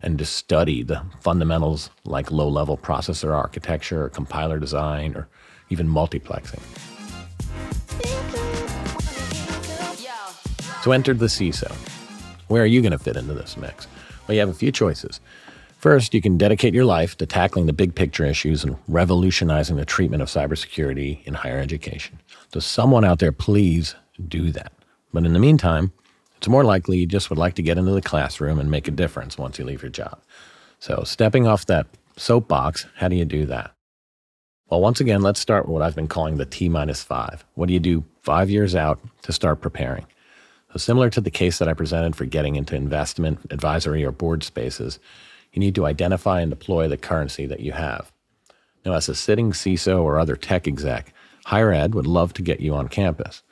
and 0.00 0.18
to 0.18 0.24
study 0.24 0.82
the 0.82 1.02
fundamentals 1.20 1.90
like 2.04 2.30
low 2.30 2.48
level 2.48 2.76
processor 2.76 3.34
architecture 3.34 4.04
or 4.04 4.08
compiler 4.08 4.58
design 4.58 5.14
or 5.14 5.28
even 5.70 5.88
multiplexing. 5.88 6.60
So 10.82 10.92
enter 10.92 11.12
the 11.14 11.26
CISO. 11.26 11.70
Where 12.48 12.62
are 12.62 12.66
you 12.66 12.80
going 12.80 12.92
to 12.92 12.98
fit 12.98 13.16
into 13.16 13.34
this 13.34 13.56
mix? 13.56 13.86
Well, 14.30 14.36
you 14.36 14.40
have 14.42 14.48
a 14.48 14.54
few 14.54 14.70
choices. 14.70 15.18
First, 15.78 16.14
you 16.14 16.22
can 16.22 16.38
dedicate 16.38 16.72
your 16.72 16.84
life 16.84 17.16
to 17.16 17.26
tackling 17.26 17.66
the 17.66 17.72
big 17.72 17.96
picture 17.96 18.24
issues 18.24 18.62
and 18.62 18.76
revolutionizing 18.86 19.74
the 19.74 19.84
treatment 19.84 20.22
of 20.22 20.28
cybersecurity 20.28 21.26
in 21.26 21.34
higher 21.34 21.58
education. 21.58 22.20
So, 22.54 22.60
someone 22.60 23.04
out 23.04 23.18
there, 23.18 23.32
please 23.32 23.96
do 24.28 24.52
that. 24.52 24.72
But 25.12 25.26
in 25.26 25.32
the 25.32 25.40
meantime, 25.40 25.90
it's 26.36 26.46
more 26.46 26.62
likely 26.62 26.98
you 26.98 27.06
just 27.06 27.28
would 27.28 27.40
like 27.40 27.54
to 27.54 27.62
get 27.62 27.76
into 27.76 27.90
the 27.90 28.00
classroom 28.00 28.60
and 28.60 28.70
make 28.70 28.86
a 28.86 28.92
difference 28.92 29.36
once 29.36 29.58
you 29.58 29.64
leave 29.64 29.82
your 29.82 29.90
job. 29.90 30.22
So, 30.78 31.02
stepping 31.04 31.48
off 31.48 31.66
that 31.66 31.88
soapbox, 32.16 32.86
how 32.94 33.08
do 33.08 33.16
you 33.16 33.24
do 33.24 33.46
that? 33.46 33.72
Well, 34.68 34.80
once 34.80 35.00
again, 35.00 35.22
let's 35.22 35.40
start 35.40 35.66
with 35.66 35.72
what 35.72 35.82
I've 35.82 35.96
been 35.96 36.06
calling 36.06 36.36
the 36.36 36.46
T 36.46 36.68
minus 36.68 37.02
five. 37.02 37.44
What 37.54 37.66
do 37.66 37.74
you 37.74 37.80
do 37.80 38.04
five 38.22 38.48
years 38.48 38.76
out 38.76 39.00
to 39.22 39.32
start 39.32 39.60
preparing? 39.60 40.06
So, 40.72 40.78
similar 40.78 41.10
to 41.10 41.20
the 41.20 41.30
case 41.30 41.58
that 41.58 41.68
I 41.68 41.74
presented 41.74 42.14
for 42.14 42.24
getting 42.24 42.56
into 42.56 42.76
investment, 42.76 43.40
advisory, 43.50 44.04
or 44.04 44.12
board 44.12 44.44
spaces, 44.44 45.00
you 45.52 45.60
need 45.60 45.74
to 45.74 45.86
identify 45.86 46.40
and 46.40 46.50
deploy 46.50 46.86
the 46.86 46.96
currency 46.96 47.46
that 47.46 47.60
you 47.60 47.72
have. 47.72 48.12
Now, 48.84 48.92
as 48.92 49.08
a 49.08 49.14
sitting 49.14 49.52
CISO 49.52 50.02
or 50.02 50.18
other 50.18 50.36
tech 50.36 50.68
exec, 50.68 51.12
higher 51.46 51.72
ed 51.72 51.94
would 51.94 52.06
love 52.06 52.32
to 52.34 52.42
get 52.42 52.60
you 52.60 52.74
on 52.74 52.88
campus. 52.88 53.42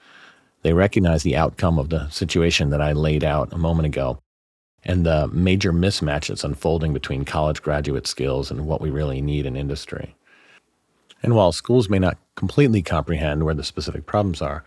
They 0.63 0.73
recognize 0.73 1.23
the 1.23 1.37
outcome 1.37 1.79
of 1.79 1.91
the 1.91 2.09
situation 2.09 2.71
that 2.71 2.81
I 2.81 2.93
laid 2.93 3.25
out 3.25 3.53
a 3.53 3.59
moment 3.59 3.87
ago 3.87 4.21
and 4.85 5.05
the 5.05 5.29
major 5.29 5.73
mismatch 5.73 6.29
that's 6.29 6.45
unfolding 6.45 6.93
between 6.93 7.25
college 7.25 7.63
graduate 7.63 8.07
skills 8.07 8.51
and 8.51 8.67
what 8.67 8.81
we 8.81 8.91
really 8.91 9.21
need 9.21 9.45
in 9.45 9.57
industry. 9.57 10.15
And 11.23 11.35
while 11.35 11.53
schools 11.53 11.89
may 11.89 11.99
not 11.99 12.17
completely 12.37 12.83
comprehend 12.83 13.45
where 13.45 13.55
the 13.55 13.65
specific 13.65 14.07
problems 14.07 14.41
are, 14.41 14.65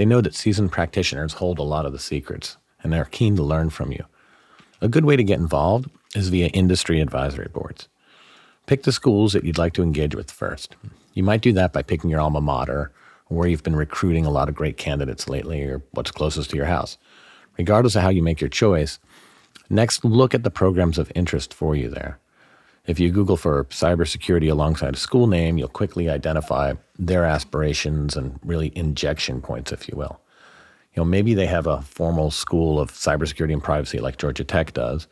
they 0.00 0.06
know 0.06 0.22
that 0.22 0.34
seasoned 0.34 0.72
practitioners 0.72 1.34
hold 1.34 1.58
a 1.58 1.62
lot 1.62 1.84
of 1.84 1.92
the 1.92 1.98
secrets, 1.98 2.56
and 2.82 2.90
they're 2.90 3.04
keen 3.04 3.36
to 3.36 3.42
learn 3.42 3.68
from 3.68 3.92
you. 3.92 4.02
A 4.80 4.88
good 4.88 5.04
way 5.04 5.14
to 5.14 5.22
get 5.22 5.38
involved 5.38 5.90
is 6.14 6.30
via 6.30 6.46
industry 6.46 7.02
advisory 7.02 7.48
boards. 7.52 7.86
Pick 8.64 8.84
the 8.84 8.92
schools 8.92 9.34
that 9.34 9.44
you'd 9.44 9.58
like 9.58 9.74
to 9.74 9.82
engage 9.82 10.14
with 10.14 10.30
first. 10.30 10.74
You 11.12 11.22
might 11.22 11.42
do 11.42 11.52
that 11.52 11.74
by 11.74 11.82
picking 11.82 12.08
your 12.08 12.22
alma 12.22 12.40
mater, 12.40 12.92
or 13.28 13.36
where 13.36 13.46
you've 13.46 13.62
been 13.62 13.76
recruiting 13.76 14.24
a 14.24 14.30
lot 14.30 14.48
of 14.48 14.54
great 14.54 14.78
candidates 14.78 15.28
lately, 15.28 15.62
or 15.64 15.82
what's 15.90 16.10
closest 16.10 16.48
to 16.48 16.56
your 16.56 16.64
house. 16.64 16.96
Regardless 17.58 17.94
of 17.94 18.00
how 18.00 18.08
you 18.08 18.22
make 18.22 18.40
your 18.40 18.48
choice, 18.48 19.00
next 19.68 20.02
look 20.02 20.34
at 20.34 20.44
the 20.44 20.50
programs 20.50 20.96
of 20.96 21.12
interest 21.14 21.52
for 21.52 21.76
you 21.76 21.90
there. 21.90 22.18
If 22.86 22.98
you 22.98 23.10
Google 23.10 23.36
for 23.36 23.64
cybersecurity 23.64 24.50
alongside 24.50 24.94
a 24.94 24.98
school 24.98 25.26
name, 25.26 25.58
you'll 25.58 25.68
quickly 25.68 26.08
identify 26.08 26.74
their 26.98 27.24
aspirations 27.24 28.16
and 28.16 28.38
really 28.44 28.72
injection 28.76 29.42
points, 29.42 29.70
if 29.70 29.88
you 29.88 29.96
will. 29.96 30.20
You 30.94 31.02
know, 31.02 31.04
maybe 31.04 31.34
they 31.34 31.46
have 31.46 31.66
a 31.66 31.82
formal 31.82 32.30
school 32.30 32.80
of 32.80 32.90
cybersecurity 32.90 33.52
and 33.52 33.62
privacy 33.62 33.98
like 33.98 34.16
Georgia 34.16 34.44
Tech 34.44 34.72
does, 34.72 35.06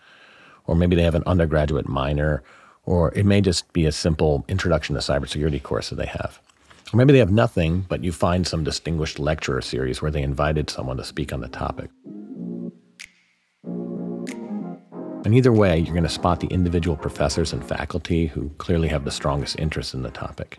or 0.67 0.75
maybe 0.75 0.97
they 0.97 1.03
have 1.03 1.15
an 1.15 1.23
undergraduate 1.27 1.89
minor, 1.89 2.43
or 2.85 3.13
it 3.15 3.27
may 3.27 3.41
just 3.41 3.73
be 3.73 3.87
a 3.87 3.93
simple 3.93 4.45
introduction 4.49 4.95
to 4.95 5.01
cybersecurity 5.01 5.63
course 5.63 5.91
that 5.91 5.97
they 5.97 6.07
have. 6.07 6.41
Or 6.93 6.97
maybe 6.97 7.13
they 7.13 7.19
have 7.19 7.31
nothing, 7.31 7.85
but 7.89 8.03
you 8.03 8.13
find 8.13 8.47
some 8.47 8.65
distinguished 8.65 9.19
lecturer 9.19 9.61
series 9.61 10.01
where 10.01 10.11
they 10.11 10.23
invited 10.23 10.71
someone 10.71 10.97
to 10.97 11.05
speak 11.05 11.33
on 11.33 11.41
the 11.41 11.49
topic. 11.49 11.91
And 15.29 15.35
either 15.35 15.53
way, 15.53 15.79
you're 15.79 15.93
going 15.93 16.05
to 16.05 16.09
spot 16.09 16.41
the 16.41 16.47
individual 16.47 16.97
professors 16.97 17.53
and 17.53 17.63
faculty 17.63 18.29
who 18.29 18.49
clearly 18.57 18.89
have 18.89 19.05
the 19.05 19.11
strongest 19.11 19.59
interest 19.59 19.93
in 19.93 20.01
the 20.01 20.11
topic. 20.11 20.57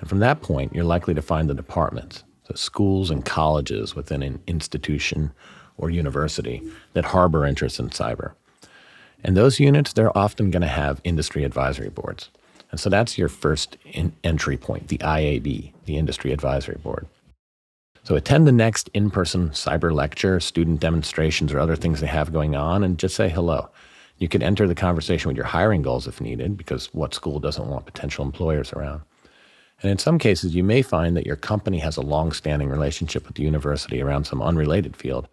And 0.00 0.08
from 0.08 0.20
that 0.20 0.40
point, 0.40 0.74
you're 0.74 0.84
likely 0.84 1.12
to 1.12 1.20
find 1.20 1.50
the 1.50 1.54
departments, 1.54 2.24
So 2.44 2.54
schools 2.54 3.10
and 3.10 3.26
colleges 3.26 3.94
within 3.94 4.22
an 4.22 4.40
institution 4.46 5.32
or 5.76 5.90
university 5.90 6.62
that 6.94 7.04
harbor 7.04 7.44
interest 7.44 7.78
in 7.78 7.90
cyber. 7.90 8.32
And 9.22 9.36
those 9.36 9.60
units, 9.60 9.92
they're 9.92 10.16
often 10.16 10.50
going 10.50 10.62
to 10.62 10.66
have 10.66 11.02
industry 11.04 11.44
advisory 11.44 11.90
boards. 11.90 12.30
And 12.70 12.80
so 12.80 12.88
that's 12.88 13.18
your 13.18 13.28
first 13.28 13.76
entry 14.24 14.56
point, 14.56 14.88
the 14.88 14.96
IAB, 14.96 15.74
the 15.84 15.98
Industry 15.98 16.32
Advisory 16.32 16.78
Board. 16.82 17.06
So 18.02 18.14
attend 18.14 18.46
the 18.46 18.52
next 18.52 18.88
in 18.94 19.10
person 19.10 19.50
cyber 19.50 19.92
lecture, 19.92 20.40
student 20.40 20.80
demonstrations, 20.80 21.52
or 21.52 21.58
other 21.58 21.76
things 21.76 22.00
they 22.00 22.06
have 22.06 22.32
going 22.32 22.56
on, 22.56 22.82
and 22.82 22.98
just 22.98 23.14
say 23.14 23.28
hello. 23.28 23.68
You 24.18 24.28
can 24.28 24.42
enter 24.42 24.66
the 24.66 24.74
conversation 24.74 25.28
with 25.28 25.36
your 25.36 25.46
hiring 25.46 25.82
goals 25.82 26.06
if 26.06 26.20
needed, 26.20 26.56
because 26.56 26.86
what 26.94 27.14
school 27.14 27.38
doesn't 27.38 27.68
want 27.68 27.86
potential 27.86 28.24
employers 28.24 28.72
around? 28.72 29.02
And 29.82 29.90
in 29.90 29.98
some 29.98 30.18
cases, 30.18 30.54
you 30.54 30.64
may 30.64 30.80
find 30.82 31.16
that 31.16 31.26
your 31.26 31.36
company 31.36 31.78
has 31.80 31.96
a 31.96 32.02
long 32.02 32.32
standing 32.32 32.70
relationship 32.70 33.26
with 33.26 33.36
the 33.36 33.42
university 33.42 34.00
around 34.00 34.24
some 34.24 34.40
unrelated 34.40 34.96
field. 34.96 35.28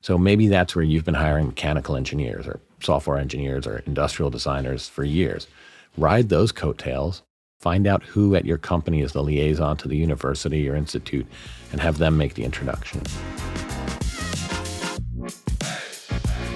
So 0.00 0.16
maybe 0.16 0.48
that's 0.48 0.74
where 0.74 0.84
you've 0.84 1.04
been 1.04 1.14
hiring 1.14 1.46
mechanical 1.46 1.96
engineers 1.96 2.46
or 2.46 2.60
software 2.80 3.18
engineers 3.18 3.66
or 3.66 3.78
industrial 3.86 4.30
designers 4.30 4.88
for 4.88 5.04
years. 5.04 5.46
Ride 5.96 6.28
those 6.28 6.52
coattails 6.52 7.22
Find 7.58 7.86
out 7.86 8.02
who 8.02 8.36
at 8.36 8.44
your 8.44 8.58
company 8.58 9.00
is 9.00 9.12
the 9.12 9.22
liaison 9.22 9.76
to 9.78 9.88
the 9.88 9.96
university 9.96 10.68
or 10.68 10.76
institute 10.76 11.26
and 11.72 11.80
have 11.80 11.98
them 11.98 12.16
make 12.16 12.34
the 12.34 12.44
introduction. 12.44 13.02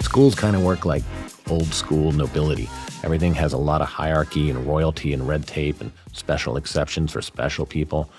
Schools 0.00 0.34
kind 0.34 0.54
of 0.54 0.62
work 0.62 0.84
like 0.84 1.02
old 1.50 1.74
school 1.74 2.12
nobility. 2.12 2.68
Everything 3.02 3.34
has 3.34 3.52
a 3.52 3.58
lot 3.58 3.82
of 3.82 3.88
hierarchy 3.88 4.50
and 4.50 4.66
royalty 4.66 5.12
and 5.12 5.26
red 5.26 5.46
tape 5.46 5.80
and 5.80 5.92
special 6.12 6.56
exceptions 6.56 7.12
for 7.12 7.20
special 7.20 7.66
people. 7.66 8.10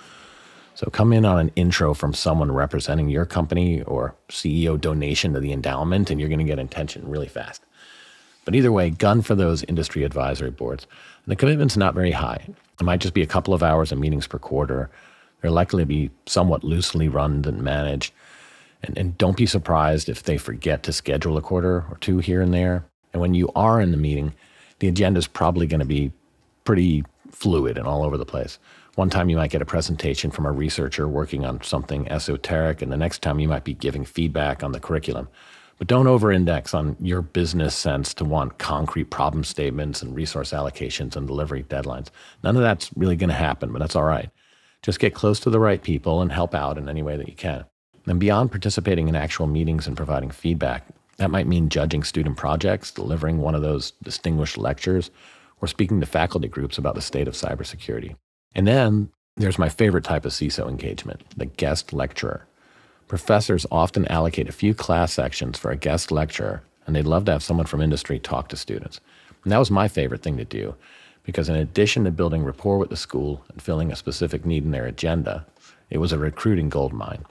So 0.76 0.90
come 0.90 1.14
in 1.14 1.26
on 1.26 1.40
an 1.40 1.52
intro 1.56 1.94
from 1.94 2.14
someone 2.14 2.52
representing 2.52 3.10
your 3.10 3.26
company 3.26 3.82
or 3.84 4.16
CEO 4.30 4.80
donation 4.80 5.34
to 5.34 5.40
the 5.40 5.52
endowment, 5.52 6.10
and 6.10 6.20
you're 6.20 6.30
going 6.30 6.40
to 6.40 6.46
get 6.46 6.60
attention 6.60 7.08
really 7.08 7.28
fast. 7.28 7.62
But 8.46 8.56
either 8.56 8.72
way, 8.72 8.90
gun 8.90 9.22
for 9.22 9.36
those 9.36 9.64
industry 9.64 10.04
advisory 10.04 10.52
boards. 10.52 10.88
The 11.28 11.36
commitment's 11.36 11.78
not 11.78 11.94
very 11.94 12.12
high. 12.12 12.48
It 12.80 12.84
might 12.84 13.02
just 13.02 13.14
be 13.14 13.22
a 13.22 13.28
couple 13.28 13.54
of 13.54 13.62
hours 13.62 13.92
of 13.92 14.00
meetings 14.00 14.28
per 14.28 14.40
quarter. 14.40 14.90
They're 15.42 15.52
likely 15.52 15.84
to 15.84 15.88
be 15.88 16.10
somewhat 16.26 16.64
loosely 16.64 17.08
run 17.08 17.44
and 17.46 17.62
managed. 17.62 18.14
And, 18.84 18.98
and 18.98 19.18
don't 19.18 19.38
be 19.38 19.46
surprised 19.46 20.10
if 20.10 20.24
they 20.24 20.38
forget 20.38 20.82
to 20.84 20.94
schedule 20.94 21.38
a 21.38 21.42
quarter 21.42 21.86
or 21.90 21.98
two 22.02 22.18
here 22.18 22.42
and 22.42 22.54
there. 22.54 22.86
And 23.14 23.22
when 23.22 23.34
you 23.34 23.50
are 23.56 23.82
in 23.82 23.92
the 23.92 23.98
meeting, 23.98 24.34
the 24.80 24.88
agenda 24.88 25.18
is 25.18 25.28
probably 25.28 25.68
going 25.68 25.80
to 25.80 25.86
be 25.86 26.12
pretty 26.64 27.04
fluid 27.30 27.78
and 27.78 27.88
all 27.88 28.04
over 28.04 28.18
the 28.18 28.26
place. 28.26 28.60
One 28.96 29.10
time 29.10 29.30
you 29.30 29.38
might 29.38 29.52
get 29.52 29.62
a 29.62 29.66
presentation 29.66 30.32
from 30.32 30.46
a 30.46 30.52
researcher 30.52 31.08
working 31.08 31.46
on 31.46 31.62
something 31.64 32.10
esoteric, 32.10 32.82
and 32.82 32.92
the 32.92 32.98
next 32.98 33.22
time 33.22 33.40
you 33.40 33.48
might 33.48 33.64
be 33.64 33.74
giving 33.74 34.04
feedback 34.04 34.64
on 34.64 34.74
the 34.74 34.80
curriculum. 34.80 35.30
But 35.78 35.88
don't 35.88 36.08
over 36.08 36.32
index 36.32 36.74
on 36.74 36.96
your 37.00 37.22
business 37.22 37.74
sense 37.74 38.14
to 38.16 38.26
want 38.26 38.60
concrete 38.60 39.06
problem 39.06 39.44
statements 39.44 40.02
and 40.02 40.16
resource 40.16 40.52
allocations 40.52 41.16
and 41.16 41.26
delivery 41.26 41.64
deadlines. 41.64 42.10
None 42.44 42.56
of 42.56 42.62
that's 42.62 42.92
really 42.96 43.16
going 43.16 43.30
to 43.30 43.36
happen, 43.36 43.72
but 43.72 43.80
that's 43.80 43.96
all 43.96 44.04
right. 44.04 44.30
Just 44.84 45.00
get 45.00 45.16
close 45.16 45.40
to 45.40 45.50
the 45.50 45.60
right 45.60 45.82
people 45.82 46.22
and 46.22 46.32
help 46.32 46.54
out 46.54 46.78
in 46.78 46.90
any 46.90 47.02
way 47.02 47.18
that 47.18 47.30
you 47.30 47.36
can. 47.36 47.66
And 48.06 48.20
beyond 48.20 48.52
participating 48.52 49.08
in 49.08 49.16
actual 49.16 49.48
meetings 49.48 49.88
and 49.88 49.98
providing 49.98 50.32
feedback, 50.32 50.88
that 51.22 51.30
might 51.30 51.46
mean 51.46 51.70
judging 51.70 52.04
student 52.04 52.36
projects, 52.36 52.90
delivering 52.90 53.38
one 53.38 53.54
of 53.54 53.62
those 53.62 53.92
distinguished 54.02 54.58
lectures, 54.58 55.12
or 55.62 55.68
speaking 55.68 56.00
to 56.00 56.08
faculty 56.08 56.48
groups 56.48 56.80
about 56.80 56.96
the 56.96 57.02
state 57.02 57.28
of 57.28 57.36
cybersecurity. 57.36 58.16
And 58.56 58.66
then 58.66 59.12
there's 59.38 59.60
my 59.60 59.70
favorite 59.70 60.04
type 60.04 60.26
of 60.26 60.32
CISO 60.32 60.68
engagement, 60.68 61.22
the 61.38 61.46
guest 61.46 61.94
lecturer. 61.94 62.48
Professors 63.08 63.68
often 63.70 64.08
allocate 64.08 64.50
a 64.50 64.52
few 64.52 64.74
class 64.74 65.14
sections 65.14 65.60
for 65.60 65.70
a 65.70 65.78
guest 65.78 66.12
lecturer, 66.12 66.64
and 66.88 66.96
they'd 66.96 67.06
love 67.06 67.26
to 67.26 67.34
have 67.34 67.44
someone 67.44 67.68
from 67.68 67.84
industry 67.84 68.18
talk 68.18 68.48
to 68.48 68.58
students. 68.58 69.00
And 69.44 69.52
that 69.52 69.60
was 69.60 69.70
my 69.70 69.88
favorite 69.88 70.24
thing 70.24 70.38
to 70.38 70.46
do, 70.46 70.74
because 71.22 71.50
in 71.50 71.56
addition 71.56 72.04
to 72.06 72.12
building 72.12 72.44
rapport 72.44 72.80
with 72.80 72.90
the 72.90 72.98
school 72.98 73.46
and 73.50 73.62
filling 73.62 73.92
a 73.92 73.96
specific 73.96 74.44
need 74.44 74.64
in 74.64 74.72
their 74.72 74.88
agenda, 74.88 75.46
it 75.92 76.00
was 76.00 76.14
a 76.14 76.18
recruiting 76.18 76.70
goldmine. 76.70 77.26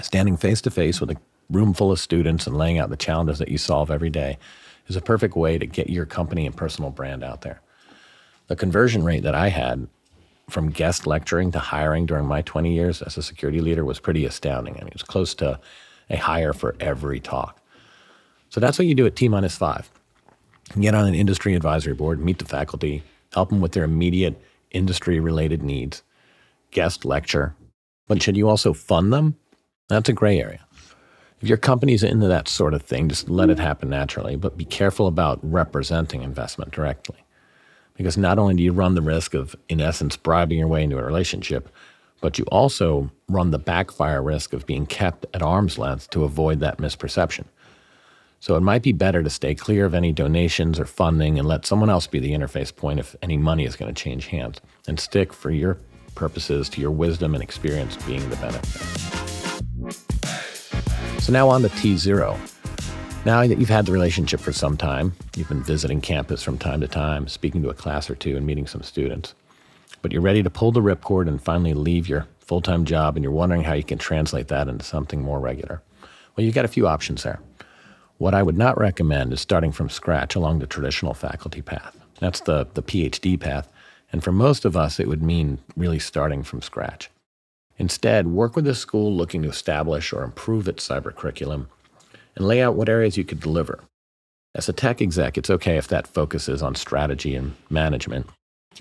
Standing 0.00 0.36
face 0.36 0.60
to 0.60 0.70
face 0.70 1.00
with 1.00 1.10
a 1.10 1.16
room 1.50 1.74
full 1.74 1.92
of 1.92 1.98
students 1.98 2.46
and 2.46 2.56
laying 2.56 2.78
out 2.78 2.90
the 2.90 2.96
challenges 2.96 3.38
that 3.38 3.48
you 3.48 3.58
solve 3.58 3.90
every 3.90 4.10
day 4.10 4.38
is 4.86 4.96
a 4.96 5.00
perfect 5.00 5.36
way 5.36 5.58
to 5.58 5.66
get 5.66 5.90
your 5.90 6.06
company 6.06 6.46
and 6.46 6.56
personal 6.56 6.90
brand 6.90 7.22
out 7.22 7.42
there. 7.42 7.60
The 8.48 8.56
conversion 8.56 9.04
rate 9.04 9.22
that 9.22 9.34
I 9.34 9.48
had 9.48 9.88
from 10.48 10.70
guest 10.70 11.06
lecturing 11.06 11.52
to 11.52 11.58
hiring 11.58 12.06
during 12.06 12.26
my 12.26 12.42
20 12.42 12.72
years 12.72 13.02
as 13.02 13.16
a 13.16 13.22
security 13.22 13.60
leader 13.60 13.84
was 13.84 14.00
pretty 14.00 14.24
astounding. 14.24 14.74
I 14.74 14.78
mean, 14.78 14.88
it 14.88 14.94
was 14.94 15.02
close 15.02 15.34
to 15.36 15.60
a 16.08 16.16
hire 16.16 16.52
for 16.52 16.74
every 16.80 17.20
talk. 17.20 17.60
So 18.48 18.60
that's 18.60 18.78
what 18.78 18.88
you 18.88 18.96
do 18.96 19.06
at 19.06 19.14
T 19.14 19.28
minus 19.28 19.56
five. 19.56 19.88
Get 20.78 20.94
on 20.94 21.06
an 21.06 21.14
industry 21.14 21.54
advisory 21.54 21.94
board, 21.94 22.20
meet 22.20 22.38
the 22.38 22.44
faculty, 22.44 23.02
help 23.32 23.50
them 23.50 23.60
with 23.60 23.72
their 23.72 23.84
immediate 23.84 24.40
industry 24.72 25.20
related 25.20 25.62
needs, 25.62 26.02
guest 26.70 27.04
lecture. 27.04 27.54
But 28.08 28.22
should 28.22 28.36
you 28.36 28.48
also 28.48 28.72
fund 28.72 29.12
them? 29.12 29.36
That's 29.88 30.08
a 30.08 30.12
gray 30.12 30.40
area. 30.40 30.64
If 31.40 31.48
your 31.48 31.58
company's 31.58 32.02
into 32.02 32.28
that 32.28 32.48
sort 32.48 32.74
of 32.74 32.82
thing, 32.82 33.08
just 33.08 33.30
let 33.30 33.48
it 33.48 33.56
mm-hmm. 33.56 33.66
happen 33.66 33.90
naturally, 33.90 34.36
but 34.36 34.58
be 34.58 34.64
careful 34.64 35.06
about 35.06 35.38
representing 35.42 36.22
investment 36.22 36.70
directly 36.70 37.16
because 38.00 38.16
not 38.16 38.38
only 38.38 38.54
do 38.54 38.62
you 38.62 38.72
run 38.72 38.94
the 38.94 39.02
risk 39.02 39.34
of, 39.34 39.54
in 39.68 39.78
essence, 39.78 40.16
bribing 40.16 40.58
your 40.58 40.68
way 40.68 40.82
into 40.82 40.96
a 40.96 41.04
relationship, 41.04 41.68
but 42.22 42.38
you 42.38 42.46
also 42.46 43.10
run 43.28 43.50
the 43.50 43.58
backfire 43.58 44.22
risk 44.22 44.54
of 44.54 44.64
being 44.66 44.86
kept 44.86 45.26
at 45.34 45.42
arm's 45.42 45.76
length 45.76 46.08
to 46.08 46.24
avoid 46.24 46.60
that 46.60 46.78
misperception. 46.78 47.44
So 48.40 48.56
it 48.56 48.62
might 48.62 48.82
be 48.82 48.92
better 48.92 49.22
to 49.22 49.28
stay 49.28 49.54
clear 49.54 49.84
of 49.84 49.92
any 49.92 50.12
donations 50.12 50.80
or 50.80 50.86
funding 50.86 51.38
and 51.38 51.46
let 51.46 51.66
someone 51.66 51.90
else 51.90 52.06
be 52.06 52.20
the 52.20 52.32
interface 52.32 52.74
point 52.74 53.00
if 53.00 53.14
any 53.20 53.36
money 53.36 53.66
is 53.66 53.76
going 53.76 53.94
to 53.94 54.02
change 54.02 54.28
hands, 54.28 54.62
and 54.88 54.98
stick 54.98 55.30
for 55.30 55.50
your 55.50 55.76
purposes 56.14 56.70
to 56.70 56.80
your 56.80 56.90
wisdom 56.90 57.34
and 57.34 57.42
experience 57.42 57.98
being 58.06 58.26
the 58.30 58.36
benefit. 58.36 59.29
So 61.20 61.32
now 61.32 61.50
on 61.50 61.60
to 61.62 61.68
T0. 61.68 62.38
Now 63.26 63.46
that 63.46 63.58
you've 63.58 63.68
had 63.68 63.84
the 63.84 63.92
relationship 63.92 64.40
for 64.40 64.52
some 64.52 64.78
time, 64.78 65.12
you've 65.36 65.50
been 65.50 65.62
visiting 65.62 66.00
campus 66.00 66.42
from 66.42 66.56
time 66.56 66.80
to 66.80 66.88
time, 66.88 67.28
speaking 67.28 67.62
to 67.62 67.68
a 67.68 67.74
class 67.74 68.08
or 68.08 68.14
two, 68.14 68.38
and 68.38 68.46
meeting 68.46 68.66
some 68.66 68.82
students, 68.82 69.34
but 70.00 70.12
you're 70.12 70.22
ready 70.22 70.42
to 70.42 70.48
pull 70.48 70.72
the 70.72 70.80
ripcord 70.80 71.28
and 71.28 71.42
finally 71.42 71.74
leave 71.74 72.08
your 72.08 72.26
full 72.38 72.62
time 72.62 72.86
job, 72.86 73.16
and 73.16 73.22
you're 73.22 73.32
wondering 73.32 73.62
how 73.62 73.74
you 73.74 73.84
can 73.84 73.98
translate 73.98 74.48
that 74.48 74.66
into 74.66 74.84
something 74.84 75.20
more 75.20 75.38
regular. 75.38 75.82
Well, 76.34 76.44
you've 76.46 76.54
got 76.54 76.64
a 76.64 76.68
few 76.68 76.88
options 76.88 77.22
there. 77.22 77.38
What 78.16 78.34
I 78.34 78.42
would 78.42 78.56
not 78.56 78.78
recommend 78.78 79.34
is 79.34 79.42
starting 79.42 79.72
from 79.72 79.90
scratch 79.90 80.34
along 80.34 80.58
the 80.58 80.66
traditional 80.66 81.12
faculty 81.12 81.60
path. 81.60 81.96
That's 82.18 82.40
the, 82.40 82.66
the 82.72 82.82
PhD 82.82 83.38
path. 83.38 83.68
And 84.10 84.24
for 84.24 84.32
most 84.32 84.64
of 84.64 84.74
us, 84.74 84.98
it 84.98 85.06
would 85.06 85.22
mean 85.22 85.58
really 85.76 85.98
starting 85.98 86.42
from 86.42 86.62
scratch. 86.62 87.10
Instead, 87.80 88.26
work 88.26 88.56
with 88.56 88.66
a 88.66 88.74
school 88.74 89.10
looking 89.10 89.42
to 89.42 89.48
establish 89.48 90.12
or 90.12 90.22
improve 90.22 90.68
its 90.68 90.86
cyber 90.86 91.14
curriculum 91.14 91.66
and 92.36 92.46
lay 92.46 92.60
out 92.60 92.74
what 92.74 92.90
areas 92.90 93.16
you 93.16 93.24
could 93.24 93.40
deliver. 93.40 93.80
As 94.54 94.68
a 94.68 94.74
tech 94.74 95.00
exec, 95.00 95.38
it's 95.38 95.48
okay 95.48 95.78
if 95.78 95.88
that 95.88 96.06
focuses 96.06 96.62
on 96.62 96.74
strategy 96.74 97.34
and 97.34 97.56
management. 97.70 98.26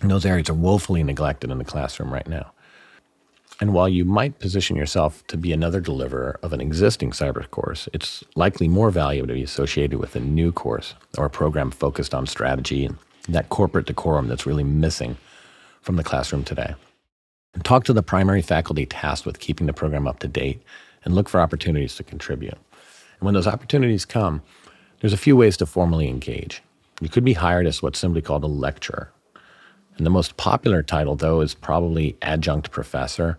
And 0.02 0.12
those 0.12 0.26
areas 0.26 0.50
are 0.50 0.54
woefully 0.54 1.02
neglected 1.02 1.50
in 1.50 1.60
the 1.60 1.64
classroom 1.64 2.12
right 2.12 2.28
now. 2.28 2.52
And 3.62 3.74
while 3.74 3.88
you 3.88 4.04
might 4.04 4.40
position 4.40 4.76
yourself 4.76 5.26
to 5.28 5.38
be 5.38 5.54
another 5.54 5.80
deliverer 5.80 6.38
of 6.44 6.52
an 6.52 6.60
existing 6.60 7.12
cyber 7.12 7.50
course, 7.52 7.88
it's 7.94 8.22
likely 8.36 8.68
more 8.68 8.92
valuable 8.92 9.30
to 9.30 9.34
be 9.34 9.44
associated 9.44 9.98
with 9.98 10.18
a 10.18 10.20
new 10.20 10.52
course 10.52 10.94
or 11.18 11.24
a 11.24 11.30
program 11.30 11.72
focused 11.72 12.14
on 12.14 12.28
strategy 12.28 12.84
and 12.84 12.98
that 13.30 13.48
corporate 13.48 13.86
decorum 13.86 14.28
that's 14.28 14.46
really 14.46 14.66
missing 14.66 15.16
from 15.82 15.96
the 15.96 16.04
classroom 16.04 16.44
today. 16.44 16.76
Talk 17.64 17.84
to 17.86 17.94
the 17.94 18.04
primary 18.04 18.42
faculty 18.42 18.86
tasked 18.86 19.26
with 19.26 19.40
keeping 19.40 19.68
the 19.68 19.74
program 19.74 20.08
up 20.08 20.20
to 20.20 20.28
date 20.28 20.62
and 21.04 21.16
look 21.16 21.28
for 21.28 21.40
opportunities 21.40 21.96
to 21.96 22.04
contribute. 22.04 22.54
And 22.54 23.26
when 23.26 23.34
those 23.34 23.48
opportunities 23.48 24.06
come, 24.06 24.42
there's 25.00 25.14
a 25.14 25.18
few 25.18 25.36
ways 25.36 25.58
to 25.58 25.66
formally 25.66 26.08
engage. 26.08 26.62
You 27.02 27.10
could 27.10 27.26
be 27.26 27.34
hired 27.34 27.66
as 27.66 27.82
what's 27.82 28.00
simply 28.00 28.22
called 28.22 28.44
a 28.44 28.48
lecturer. 28.48 29.12
And 29.98 30.06
the 30.06 30.12
most 30.12 30.38
popular 30.38 30.84
title, 30.84 31.16
though, 31.16 31.42
is 31.42 31.54
probably 31.54 32.18
adjunct 32.22 32.72
professor, 32.72 33.38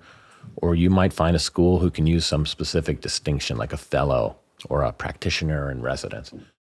or 0.57 0.75
you 0.75 0.91
might 0.91 1.13
find 1.13 1.37
a 1.37 1.41
school 1.41 1.79
who 1.79 1.91
can 1.91 2.07
use 2.07 2.27
some 2.27 2.47
specific 2.47 3.01
distinction 3.01 3.57
like 3.57 3.73
a 3.73 3.79
fellow 3.79 4.37
or 4.69 4.83
a 4.83 4.93
practitioner 4.93 5.71
in 5.71 5.83
residence. 5.83 6.33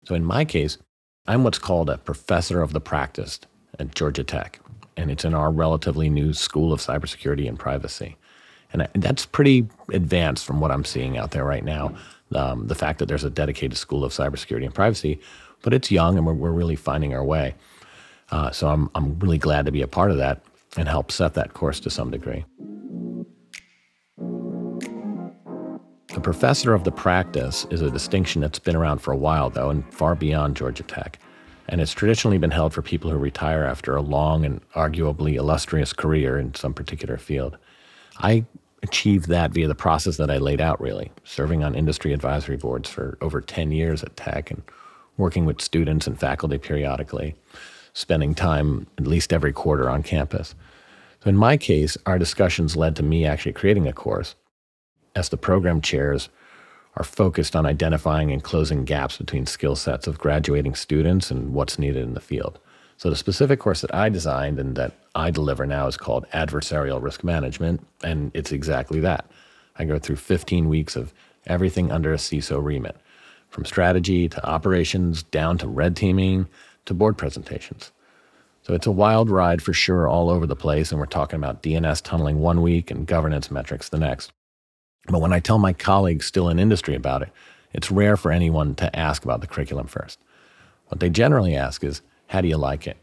So 0.04 0.14
in 0.14 0.24
my 0.24 0.44
case, 0.44 0.78
I'm 1.26 1.44
what's 1.44 1.58
called 1.58 1.90
a 1.90 1.98
professor 1.98 2.62
of 2.62 2.72
the 2.72 2.80
practice 2.80 3.40
at 3.78 3.94
Georgia 3.94 4.24
Tech, 4.24 4.60
and 4.96 5.10
it's 5.10 5.24
in 5.24 5.34
our 5.34 5.50
relatively 5.50 6.08
new 6.08 6.32
School 6.32 6.72
of 6.72 6.80
Cybersecurity 6.80 7.48
and 7.48 7.58
Privacy. 7.58 8.16
And 8.72 8.88
that's 8.94 9.26
pretty 9.26 9.68
advanced 9.92 10.46
from 10.46 10.60
what 10.60 10.70
I'm 10.70 10.84
seeing 10.84 11.18
out 11.18 11.32
there 11.32 11.44
right 11.44 11.64
now 11.64 11.94
um, 12.34 12.66
the 12.66 12.74
fact 12.74 12.98
that 12.98 13.06
there's 13.06 13.24
a 13.24 13.30
dedicated 13.30 13.76
school 13.76 14.04
of 14.04 14.12
cybersecurity 14.12 14.64
and 14.64 14.74
privacy, 14.74 15.20
but 15.62 15.74
it's 15.74 15.90
young 15.90 16.16
and 16.16 16.26
we're, 16.26 16.34
we're 16.34 16.50
really 16.50 16.76
finding 16.76 17.14
our 17.14 17.24
way. 17.24 17.54
Uh, 18.30 18.50
so 18.50 18.68
I'm, 18.68 18.90
I'm 18.94 19.18
really 19.18 19.38
glad 19.38 19.66
to 19.66 19.72
be 19.72 19.82
a 19.82 19.86
part 19.86 20.10
of 20.10 20.16
that 20.18 20.42
and 20.76 20.88
help 20.88 21.12
set 21.12 21.34
that 21.34 21.52
course 21.52 21.80
to 21.80 21.90
some 21.90 22.10
degree. 22.10 22.44
The 26.14 26.20
professor 26.20 26.74
of 26.74 26.84
the 26.84 26.92
practice 26.92 27.66
is 27.70 27.80
a 27.80 27.90
distinction 27.90 28.40
that's 28.40 28.58
been 28.58 28.76
around 28.76 28.98
for 28.98 29.12
a 29.12 29.16
while, 29.16 29.50
though, 29.50 29.70
and 29.70 29.92
far 29.92 30.14
beyond 30.14 30.56
Georgia 30.56 30.82
Tech. 30.82 31.18
And 31.72 31.80
it's 31.80 31.94
traditionally 31.94 32.36
been 32.36 32.50
held 32.50 32.74
for 32.74 32.82
people 32.82 33.10
who 33.10 33.16
retire 33.16 33.64
after 33.64 33.96
a 33.96 34.02
long 34.02 34.44
and 34.44 34.60
arguably 34.72 35.36
illustrious 35.36 35.94
career 35.94 36.38
in 36.38 36.54
some 36.54 36.74
particular 36.74 37.16
field. 37.16 37.56
I 38.18 38.44
achieved 38.82 39.28
that 39.28 39.52
via 39.52 39.68
the 39.68 39.74
process 39.74 40.18
that 40.18 40.30
I 40.30 40.36
laid 40.36 40.60
out, 40.60 40.78
really, 40.82 41.10
serving 41.24 41.64
on 41.64 41.74
industry 41.74 42.12
advisory 42.12 42.58
boards 42.58 42.90
for 42.90 43.16
over 43.22 43.40
10 43.40 43.72
years 43.72 44.02
at 44.02 44.18
Tech 44.18 44.50
and 44.50 44.62
working 45.16 45.46
with 45.46 45.62
students 45.62 46.06
and 46.06 46.20
faculty 46.20 46.58
periodically, 46.58 47.36
spending 47.94 48.34
time 48.34 48.86
at 48.98 49.06
least 49.06 49.32
every 49.32 49.54
quarter 49.54 49.88
on 49.88 50.02
campus. 50.02 50.54
So 51.24 51.30
in 51.30 51.38
my 51.38 51.56
case, 51.56 51.96
our 52.04 52.18
discussions 52.18 52.76
led 52.76 52.96
to 52.96 53.02
me 53.02 53.24
actually 53.24 53.54
creating 53.54 53.88
a 53.88 53.94
course 53.94 54.34
as 55.16 55.30
the 55.30 55.38
program 55.38 55.80
chairs 55.80 56.28
are 56.96 57.04
focused 57.04 57.56
on 57.56 57.66
identifying 57.66 58.30
and 58.30 58.42
closing 58.42 58.84
gaps 58.84 59.16
between 59.16 59.46
skill 59.46 59.76
sets 59.76 60.06
of 60.06 60.18
graduating 60.18 60.74
students 60.74 61.30
and 61.30 61.54
what's 61.54 61.78
needed 61.78 62.02
in 62.02 62.14
the 62.14 62.20
field. 62.20 62.58
So, 62.98 63.10
the 63.10 63.16
specific 63.16 63.58
course 63.58 63.80
that 63.80 63.94
I 63.94 64.08
designed 64.10 64.58
and 64.58 64.76
that 64.76 64.92
I 65.14 65.30
deliver 65.30 65.66
now 65.66 65.86
is 65.86 65.96
called 65.96 66.26
Adversarial 66.32 67.02
Risk 67.02 67.24
Management, 67.24 67.84
and 68.04 68.30
it's 68.34 68.52
exactly 68.52 69.00
that. 69.00 69.28
I 69.76 69.84
go 69.84 69.98
through 69.98 70.16
15 70.16 70.68
weeks 70.68 70.94
of 70.94 71.12
everything 71.46 71.90
under 71.90 72.12
a 72.12 72.18
CISO 72.18 72.62
remit, 72.62 72.96
from 73.48 73.64
strategy 73.64 74.28
to 74.28 74.46
operations, 74.46 75.22
down 75.24 75.58
to 75.58 75.68
red 75.68 75.96
teaming 75.96 76.46
to 76.84 76.94
board 76.94 77.18
presentations. 77.18 77.90
So, 78.62 78.74
it's 78.74 78.86
a 78.86 78.92
wild 78.92 79.30
ride 79.30 79.62
for 79.62 79.72
sure 79.72 80.06
all 80.06 80.30
over 80.30 80.46
the 80.46 80.54
place, 80.54 80.92
and 80.92 81.00
we're 81.00 81.06
talking 81.06 81.38
about 81.38 81.62
DNS 81.62 82.02
tunneling 82.02 82.38
one 82.38 82.60
week 82.60 82.90
and 82.90 83.06
governance 83.06 83.50
metrics 83.50 83.88
the 83.88 83.98
next. 83.98 84.30
But 85.06 85.20
when 85.20 85.32
I 85.32 85.40
tell 85.40 85.58
my 85.58 85.72
colleagues 85.72 86.26
still 86.26 86.48
in 86.48 86.58
industry 86.58 86.94
about 86.94 87.22
it, 87.22 87.30
it's 87.72 87.90
rare 87.90 88.16
for 88.16 88.30
anyone 88.30 88.74
to 88.76 88.94
ask 88.96 89.24
about 89.24 89.40
the 89.40 89.46
curriculum 89.46 89.86
first. 89.86 90.18
What 90.88 91.00
they 91.00 91.10
generally 91.10 91.56
ask 91.56 91.82
is, 91.82 92.02
how 92.28 92.40
do 92.40 92.48
you 92.48 92.56
like 92.56 92.86
it? 92.86 92.96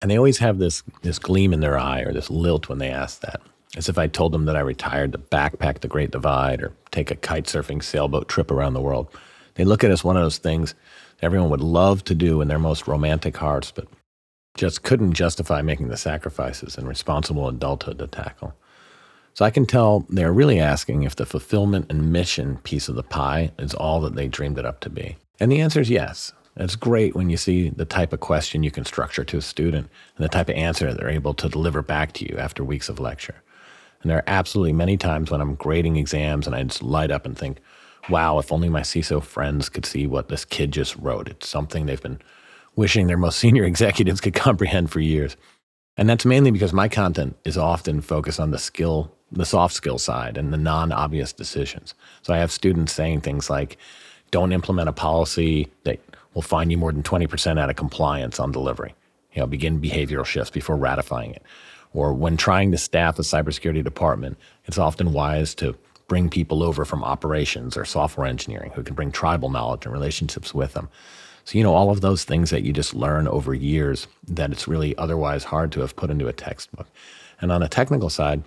And 0.00 0.10
they 0.10 0.16
always 0.16 0.38
have 0.38 0.58
this, 0.58 0.82
this 1.02 1.18
gleam 1.18 1.52
in 1.52 1.60
their 1.60 1.78
eye 1.78 2.02
or 2.02 2.12
this 2.12 2.30
lilt 2.30 2.68
when 2.68 2.78
they 2.78 2.90
ask 2.90 3.20
that, 3.20 3.40
as 3.76 3.88
if 3.88 3.98
I 3.98 4.06
told 4.06 4.32
them 4.32 4.44
that 4.44 4.56
I 4.56 4.60
retired 4.60 5.12
to 5.12 5.18
backpack 5.18 5.80
the 5.80 5.88
Great 5.88 6.10
Divide 6.10 6.62
or 6.62 6.72
take 6.90 7.10
a 7.10 7.16
kite 7.16 7.44
surfing 7.44 7.82
sailboat 7.82 8.28
trip 8.28 8.50
around 8.50 8.74
the 8.74 8.80
world. 8.80 9.08
They 9.54 9.64
look 9.64 9.82
at 9.82 9.90
as 9.90 10.04
one 10.04 10.16
of 10.16 10.22
those 10.22 10.38
things 10.38 10.74
everyone 11.20 11.50
would 11.50 11.60
love 11.60 12.04
to 12.04 12.14
do 12.14 12.40
in 12.40 12.48
their 12.48 12.60
most 12.60 12.86
romantic 12.86 13.36
hearts, 13.36 13.72
but 13.72 13.88
just 14.56 14.82
couldn't 14.84 15.14
justify 15.14 15.62
making 15.62 15.88
the 15.88 15.96
sacrifices 15.96 16.78
and 16.78 16.86
responsible 16.86 17.48
adulthood 17.48 17.98
to 17.98 18.06
tackle. 18.06 18.54
So 19.38 19.44
I 19.44 19.50
can 19.50 19.66
tell 19.66 20.04
they're 20.08 20.32
really 20.32 20.58
asking 20.58 21.04
if 21.04 21.14
the 21.14 21.24
fulfillment 21.24 21.86
and 21.90 22.10
mission 22.12 22.56
piece 22.64 22.88
of 22.88 22.96
the 22.96 23.04
pie 23.04 23.52
is 23.56 23.72
all 23.72 24.00
that 24.00 24.16
they 24.16 24.26
dreamed 24.26 24.58
it 24.58 24.66
up 24.66 24.80
to 24.80 24.90
be. 24.90 25.16
And 25.38 25.52
the 25.52 25.60
answer 25.60 25.80
is 25.80 25.88
yes. 25.88 26.32
It's 26.56 26.74
great 26.74 27.14
when 27.14 27.30
you 27.30 27.36
see 27.36 27.68
the 27.68 27.84
type 27.84 28.12
of 28.12 28.18
question 28.18 28.64
you 28.64 28.72
can 28.72 28.84
structure 28.84 29.22
to 29.22 29.36
a 29.36 29.40
student 29.40 29.88
and 30.16 30.24
the 30.24 30.28
type 30.28 30.48
of 30.48 30.56
answer 30.56 30.92
they're 30.92 31.08
able 31.08 31.34
to 31.34 31.48
deliver 31.48 31.82
back 31.82 32.14
to 32.14 32.28
you 32.28 32.36
after 32.36 32.64
weeks 32.64 32.88
of 32.88 32.98
lecture. 32.98 33.36
And 34.02 34.10
there 34.10 34.18
are 34.18 34.24
absolutely 34.26 34.72
many 34.72 34.96
times 34.96 35.30
when 35.30 35.40
I'm 35.40 35.54
grading 35.54 35.94
exams 35.94 36.48
and 36.48 36.56
I 36.56 36.64
just 36.64 36.82
light 36.82 37.12
up 37.12 37.24
and 37.24 37.38
think, 37.38 37.60
wow, 38.10 38.40
if 38.40 38.50
only 38.50 38.68
my 38.68 38.80
CISO 38.80 39.22
friends 39.22 39.68
could 39.68 39.86
see 39.86 40.08
what 40.08 40.30
this 40.30 40.44
kid 40.44 40.72
just 40.72 40.96
wrote. 40.96 41.28
It's 41.28 41.48
something 41.48 41.86
they've 41.86 42.02
been 42.02 42.20
wishing 42.74 43.06
their 43.06 43.16
most 43.16 43.38
senior 43.38 43.62
executives 43.62 44.20
could 44.20 44.34
comprehend 44.34 44.90
for 44.90 44.98
years. 44.98 45.36
And 45.96 46.08
that's 46.08 46.24
mainly 46.24 46.50
because 46.50 46.72
my 46.72 46.88
content 46.88 47.36
is 47.44 47.56
often 47.56 48.00
focused 48.00 48.40
on 48.40 48.50
the 48.50 48.58
skill 48.58 49.14
the 49.30 49.44
soft 49.44 49.74
skill 49.74 49.98
side 49.98 50.36
and 50.36 50.52
the 50.52 50.58
non 50.58 50.92
obvious 50.92 51.32
decisions. 51.32 51.94
So 52.22 52.32
I 52.32 52.38
have 52.38 52.50
students 52.50 52.92
saying 52.92 53.20
things 53.20 53.50
like, 53.50 53.76
don't 54.30 54.52
implement 54.52 54.88
a 54.88 54.92
policy 54.92 55.68
that 55.84 56.00
will 56.34 56.42
find 56.42 56.70
you 56.70 56.78
more 56.78 56.92
than 56.92 57.02
20% 57.02 57.58
out 57.58 57.70
of 57.70 57.76
compliance 57.76 58.38
on 58.38 58.52
delivery. 58.52 58.94
You 59.32 59.40
know, 59.40 59.46
begin 59.46 59.80
behavioral 59.80 60.24
shifts 60.24 60.50
before 60.50 60.76
ratifying 60.76 61.32
it. 61.32 61.42
Or 61.94 62.12
when 62.12 62.36
trying 62.36 62.70
to 62.72 62.78
staff 62.78 63.18
a 63.18 63.22
cybersecurity 63.22 63.82
department, 63.82 64.38
it's 64.66 64.78
often 64.78 65.12
wise 65.12 65.54
to 65.56 65.76
bring 66.06 66.28
people 66.28 66.62
over 66.62 66.84
from 66.84 67.04
operations 67.04 67.76
or 67.76 67.84
software 67.84 68.26
engineering 68.26 68.72
who 68.74 68.82
can 68.82 68.94
bring 68.94 69.12
tribal 69.12 69.50
knowledge 69.50 69.84
and 69.84 69.92
relationships 69.92 70.54
with 70.54 70.74
them. 70.74 70.88
So, 71.44 71.56
you 71.56 71.64
know, 71.64 71.74
all 71.74 71.90
of 71.90 72.02
those 72.02 72.24
things 72.24 72.50
that 72.50 72.62
you 72.62 72.72
just 72.72 72.94
learn 72.94 73.26
over 73.26 73.54
years 73.54 74.06
that 74.26 74.50
it's 74.50 74.68
really 74.68 74.96
otherwise 74.98 75.44
hard 75.44 75.72
to 75.72 75.80
have 75.80 75.96
put 75.96 76.10
into 76.10 76.28
a 76.28 76.32
textbook. 76.32 76.88
And 77.40 77.50
on 77.50 77.62
a 77.62 77.68
technical 77.68 78.10
side, 78.10 78.42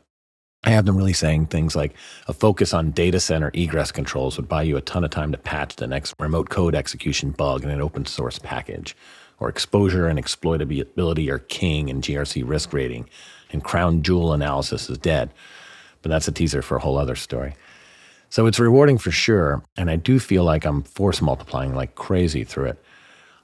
I 0.64 0.70
have 0.70 0.86
them 0.86 0.96
really 0.96 1.14
saying 1.14 1.48
things 1.48 1.76
like 1.76 1.96
a 2.28 2.34
focus 2.34 2.72
on 2.74 2.92
data 2.92 3.20
center 3.20 3.50
egress 3.54 3.92
controls 3.92 4.38
would 4.38 4.48
buy 4.48 4.62
you 4.62 4.78
a 4.78 4.82
ton 4.82 5.04
of 5.04 5.10
time 5.10 5.32
to 5.32 5.38
patch 5.38 5.76
the 5.76 5.88
next 5.88 6.14
remote 6.20 6.50
code 6.50 6.76
execution 6.76 7.32
bug 7.32 7.64
in 7.64 7.72
an 7.72 7.82
open 7.82 8.06
source 8.06 8.38
package, 8.38 8.96
or 9.40 9.50
exposure 9.50 10.08
and 10.08 10.20
exploitability 10.20 11.30
are 11.30 11.40
king 11.40 11.90
in 11.90 12.02
GRC 12.02 12.48
risk 12.48 12.74
rating, 12.74 13.10
and 13.52 13.64
crown 13.64 14.04
jewel 14.04 14.34
analysis 14.34 14.88
is 14.88 15.00
dead. 15.00 15.34
But 16.04 16.10
that's 16.10 16.28
a 16.28 16.32
teaser 16.32 16.62
for 16.62 16.78
a 16.78 16.80
whole 16.80 16.98
other 16.98 17.16
story. 17.16 17.56
So 18.30 18.46
it's 18.46 18.60
rewarding 18.60 19.00
for 19.00 19.12
sure, 19.12 19.64
and 19.78 19.90
I 19.90 19.96
do 19.96 20.20
feel 20.20 20.44
like 20.44 20.64
I'm 20.64 20.84
force 20.84 21.22
multiplying 21.22 21.74
like 21.74 21.96
crazy 21.96 22.44
through 22.44 22.66
it. 22.66 22.84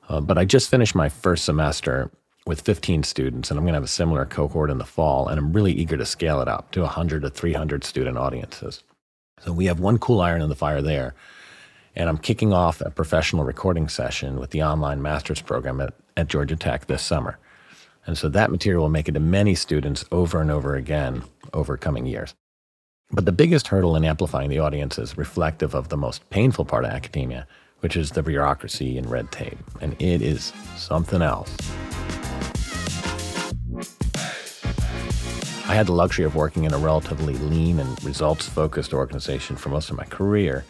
Uh, 0.08 0.21
but 0.21 0.38
I 0.38 0.45
just 0.45 0.69
finished 0.69 0.95
my 0.95 1.10
first 1.10 1.45
semester 1.45 2.12
with 2.47 2.62
15 2.62 3.03
students, 3.03 3.51
and 3.51 3.57
I'm 3.57 3.65
going 3.65 3.73
to 3.73 3.77
have 3.77 3.83
a 3.83 3.88
similar 3.88 4.25
cohort 4.25 4.69
in 4.69 4.77
the 4.77 4.86
fall, 4.86 5.27
and 5.27 5.38
I'm 5.38 5.53
really 5.53 5.73
eager 5.73 5.97
to 5.97 6.05
scale 6.05 6.41
it 6.41 6.47
up 6.47 6.71
to 6.71 6.81
100 6.81 7.21
to 7.23 7.29
300 7.29 7.83
student 7.83 8.17
audiences. 8.17 8.83
So 9.41 9.51
we 9.51 9.65
have 9.65 9.79
one 9.79 9.99
cool 9.99 10.21
iron 10.21 10.41
in 10.41 10.49
the 10.49 10.55
fire 10.55 10.81
there, 10.81 11.13
and 11.95 12.10
I'm 12.10 12.17
kicking 12.17 12.53
off 12.53 12.79
a 12.81 12.89
professional 12.89 13.43
recording 13.43 13.89
session 13.89 14.39
with 14.39 14.51
the 14.51 14.63
online 14.63 15.01
master's 15.01 15.41
program 15.41 15.81
at, 15.81 15.93
at 16.15 16.27
Georgia 16.27 16.55
Tech 16.55 16.88
this 16.88 17.01
summer. 17.01 17.38
And 18.05 18.17
so 18.17 18.29
that 18.29 18.49
material 18.49 18.83
will 18.83 18.89
make 18.89 19.10
it 19.10 19.13
to 19.13 19.19
many 19.19 19.53
students 19.53 20.05
over 20.12 20.39
and 20.39 20.49
over 20.49 20.75
again 20.75 21.23
over 21.53 21.75
coming 21.75 22.05
years. 22.05 22.33
But 23.12 23.25
the 23.25 23.31
biggest 23.31 23.67
hurdle 23.67 23.95
in 23.95 24.05
amplifying 24.05 24.49
the 24.49 24.60
audience 24.60 24.97
is 24.97 25.17
reflective 25.17 25.73
of 25.73 25.89
the 25.89 25.97
most 25.97 26.29
painful 26.29 26.65
part 26.65 26.86
of 26.86 26.91
academia, 26.91 27.47
which 27.81 27.97
is 27.97 28.12
the 28.12 28.23
bureaucracy 28.23 28.97
and 28.97 29.10
red 29.10 29.31
tape. 29.31 29.57
And 29.81 29.93
it 30.01 30.21
is 30.21 30.53
something 30.77 31.21
else. 31.21 31.55
I 35.67 35.75
had 35.75 35.87
the 35.87 35.93
luxury 35.93 36.23
of 36.23 36.35
working 36.35 36.63
in 36.63 36.73
a 36.73 36.77
relatively 36.77 37.33
lean 37.35 37.79
and 37.79 38.03
results 38.03 38.47
focused 38.47 38.93
organization 38.93 39.57
for 39.57 39.69
most 39.69 39.89
of 39.89 39.97
my 39.97 40.05
career. 40.05 40.63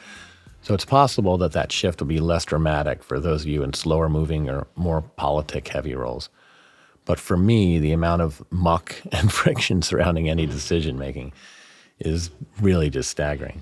So 0.63 0.73
it's 0.73 0.85
possible 0.85 1.37
that 1.37 1.51
that 1.51 1.71
shift 1.71 2.01
will 2.01 2.07
be 2.07 2.19
less 2.19 2.43
dramatic 2.45 3.03
for 3.03 3.19
those 3.19 3.43
of 3.43 3.47
you 3.47 3.63
in 3.63 3.73
slower 3.73 4.09
moving 4.09 4.49
or 4.49 4.65
more 4.75 5.01
politic 5.01 5.67
heavy 5.67 5.93
roles. 5.93 6.29
But 7.05 7.19
for 7.19 7.37
me, 7.37 7.79
the 7.79 7.93
amount 7.93 8.23
of 8.23 8.43
muck 8.49 8.95
and 9.11 9.31
friction 9.31 9.81
surrounding 9.81 10.29
any 10.29 10.45
decision 10.45 10.97
making 10.97 11.31
is 11.99 12.31
really 12.59 12.89
just 12.89 13.11
staggering. 13.11 13.61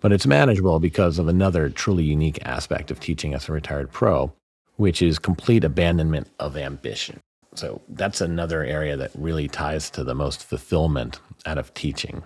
But 0.00 0.12
it's 0.12 0.26
manageable 0.26 0.80
because 0.80 1.18
of 1.18 1.28
another 1.28 1.68
truly 1.70 2.04
unique 2.04 2.38
aspect 2.44 2.90
of 2.90 2.98
teaching 3.00 3.34
as 3.34 3.48
a 3.48 3.52
retired 3.52 3.90
pro, 3.90 4.32
which 4.76 5.02
is 5.02 5.18
complete 5.18 5.64
abandonment 5.64 6.28
of 6.38 6.56
ambition. 6.56 7.20
So 7.54 7.80
that's 7.88 8.20
another 8.20 8.64
area 8.64 8.96
that 8.96 9.10
really 9.14 9.48
ties 9.48 9.90
to 9.90 10.04
the 10.04 10.14
most 10.14 10.44
fulfillment 10.44 11.20
out 11.44 11.58
of 11.58 11.72
teaching. 11.74 12.22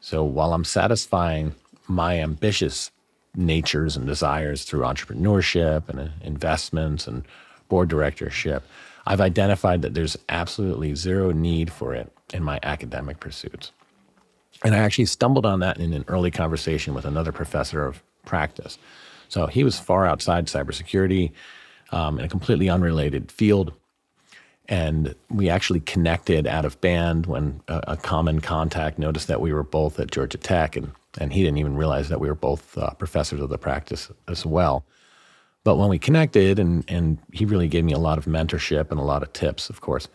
So 0.00 0.22
while 0.24 0.52
I'm 0.52 0.64
satisfying 0.64 1.54
my 1.88 2.18
ambitious 2.18 2.90
natures 3.34 3.96
and 3.96 4.06
desires 4.06 4.64
through 4.64 4.80
entrepreneurship 4.80 5.88
and 5.88 6.00
uh, 6.00 6.08
investments 6.22 7.06
and 7.06 7.24
board 7.68 7.88
directorship, 7.88 8.64
I've 9.06 9.20
identified 9.20 9.82
that 9.82 9.94
there's 9.94 10.16
absolutely 10.28 10.94
zero 10.94 11.30
need 11.30 11.72
for 11.72 11.94
it 11.94 12.12
in 12.32 12.42
my 12.42 12.60
academic 12.62 13.20
pursuits. 13.20 13.72
And 14.62 14.74
I 14.74 14.78
actually 14.78 15.06
stumbled 15.06 15.46
on 15.46 15.60
that 15.60 15.78
in 15.78 15.92
an 15.92 16.04
early 16.08 16.30
conversation 16.30 16.92
with 16.92 17.04
another 17.04 17.32
professor 17.32 17.86
of 17.86 18.02
practice. 18.26 18.78
So 19.28 19.46
he 19.46 19.64
was 19.64 19.78
far 19.78 20.06
outside 20.06 20.46
cybersecurity 20.46 21.32
um, 21.92 22.18
in 22.18 22.24
a 22.24 22.28
completely 22.28 22.68
unrelated 22.68 23.32
field. 23.32 23.72
And 24.70 25.16
we 25.28 25.50
actually 25.50 25.80
connected 25.80 26.46
out 26.46 26.64
of 26.64 26.80
band 26.80 27.26
when 27.26 27.60
a, 27.66 27.82
a, 27.88 27.96
common 27.96 28.40
contact 28.40 29.00
noticed 29.00 29.26
that 29.26 29.40
we 29.40 29.52
were 29.52 29.64
both 29.64 29.98
at 29.98 30.12
Georgia 30.12 30.38
Tech, 30.38 30.76
and, 30.76 30.92
and 31.18 31.32
he 31.32 31.42
didn't 31.42 31.58
even 31.58 31.76
realize 31.76 32.08
that 32.08 32.20
we 32.20 32.28
were 32.28 32.36
both 32.36 32.78
uh, 32.78 32.90
professors 32.90 33.40
of 33.40 33.48
the 33.48 33.58
practice 33.58 34.12
as 34.28 34.46
well. 34.46 34.84
But 35.64 35.76
when 35.76 35.88
we 35.88 35.98
connected, 35.98 36.60
and, 36.60 36.84
and 36.88 37.18
he 37.32 37.44
really 37.44 37.66
gave 37.66 37.84
me 37.84 37.92
a 37.92 37.98
lot 37.98 38.16
of 38.16 38.26
mentorship 38.26 38.92
and 38.92 39.00
a 39.00 39.04
lot 39.04 39.24
of 39.24 39.32
tips, 39.32 39.70
of 39.70 39.80
course. 39.80 40.06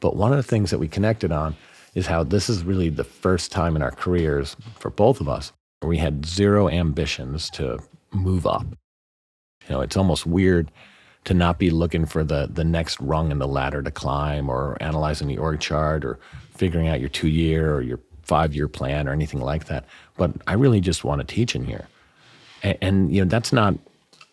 But 0.00 0.16
one 0.16 0.32
of 0.32 0.36
the 0.36 0.42
things 0.42 0.70
that 0.72 0.78
we 0.78 0.88
connected 0.88 1.30
on 1.30 1.54
is 1.94 2.08
how 2.08 2.24
this 2.24 2.50
is 2.50 2.64
really 2.64 2.88
the 2.88 3.04
first 3.04 3.52
time 3.52 3.76
in 3.76 3.82
our 3.82 3.92
careers 3.92 4.56
for 4.80 4.90
both 4.90 5.20
of 5.20 5.28
us 5.28 5.52
where 5.78 5.88
we 5.88 5.98
had 5.98 6.26
zero 6.26 6.68
ambitions 6.68 7.48
to 7.50 7.78
move 8.10 8.46
up. 8.46 8.66
You 9.68 9.76
know, 9.76 9.80
it's 9.80 9.96
almost 9.96 10.26
weird 10.26 10.72
to 11.24 11.34
not 11.34 11.58
be 11.58 11.70
looking 11.70 12.06
for 12.06 12.24
the 12.24 12.48
the 12.52 12.64
next 12.64 13.00
rung 13.00 13.30
in 13.30 13.38
the 13.38 13.48
ladder 13.48 13.82
to 13.82 13.90
climb 13.90 14.48
or 14.48 14.76
analyzing 14.80 15.28
the 15.28 15.38
org 15.38 15.60
chart 15.60 16.04
or 16.04 16.18
figuring 16.54 16.88
out 16.88 17.00
your 17.00 17.08
two 17.08 17.28
year 17.28 17.74
or 17.74 17.80
your 17.80 18.00
five 18.22 18.54
year 18.54 18.68
plan 18.68 19.08
or 19.08 19.12
anything 19.12 19.40
like 19.40 19.66
that. 19.66 19.84
But 20.16 20.32
I 20.46 20.54
really 20.54 20.80
just 20.80 21.04
want 21.04 21.20
to 21.20 21.34
teach 21.34 21.54
in 21.54 21.64
here. 21.64 21.86
And, 22.62 22.78
and 22.80 23.14
you 23.14 23.22
know, 23.22 23.28
that's 23.28 23.52
not 23.52 23.74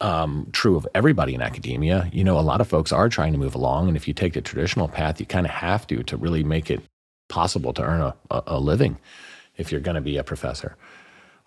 um, 0.02 0.48
true 0.52 0.76
of 0.76 0.88
everybody 0.96 1.34
in 1.34 1.42
academia. 1.42 2.10
You 2.14 2.24
know, 2.24 2.40
a 2.40 2.42
lot 2.42 2.62
of 2.62 2.68
folks 2.68 2.92
are 2.92 3.10
trying 3.10 3.34
to 3.34 3.40
move 3.40 3.56
along. 3.56 3.88
And 3.88 3.98
if 3.98 4.08
you 4.08 4.14
take 4.14 4.34
the 4.34 4.42
traditional 4.42 4.88
path, 4.88 5.20
you 5.20 5.26
kind 5.26 5.46
of 5.46 5.52
have 5.52 5.86
to 5.88 6.04
to 6.04 6.18
really 6.18 6.44
make 6.44 6.72
it 6.72 6.82
possible 7.28 7.74
to 7.74 7.84
earn 7.84 8.02
a, 8.02 8.16
a, 8.48 8.60
living 8.60 8.98
if 9.58 9.72
you're 9.72 9.82
going 9.82 9.96
to 9.96 10.02
be 10.02 10.18
a 10.18 10.24
professor. 10.24 10.76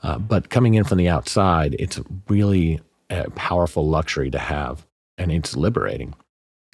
Uh, 0.02 0.18
but 0.18 0.48
coming 0.48 0.74
in 0.74 0.84
from 0.84 0.98
the 0.98 1.08
outside, 1.08 1.74
it's 1.78 2.00
really 2.28 2.80
a 3.10 3.30
powerful 3.30 3.88
luxury 3.88 4.30
to 4.30 4.38
have, 4.38 4.86
and 5.18 5.30
it's 5.30 5.56
liberating. 5.56 6.14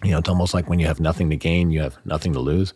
You 0.05 0.12
know, 0.12 0.18
it's 0.18 0.29
almost 0.29 0.55
like 0.55 0.68
when 0.68 0.79
you 0.79 0.87
have 0.87 1.01
nothing 1.01 1.31
to 1.31 1.37
gain, 1.37 1.70
you 1.70 1.81
have 1.81 1.98
nothing 2.05 2.33
to 2.33 2.40
lose. 2.40 2.72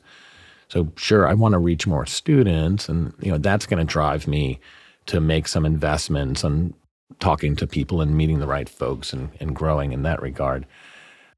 So, 0.68 0.90
sure, 0.96 1.28
I 1.28 1.34
want 1.34 1.52
to 1.52 1.58
reach 1.58 1.86
more 1.86 2.06
students, 2.06 2.88
and 2.88 3.12
you 3.20 3.30
know 3.30 3.38
that's 3.38 3.66
going 3.66 3.84
to 3.84 3.90
drive 3.90 4.26
me 4.26 4.58
to 5.06 5.20
make 5.20 5.46
some 5.46 5.66
investments 5.66 6.44
and 6.44 6.74
talking 7.20 7.56
to 7.56 7.66
people 7.66 8.00
and 8.00 8.16
meeting 8.16 8.38
the 8.38 8.46
right 8.46 8.68
folks 8.68 9.12
and, 9.12 9.30
and 9.40 9.54
growing 9.54 9.92
in 9.92 10.02
that 10.02 10.22
regard. 10.22 10.66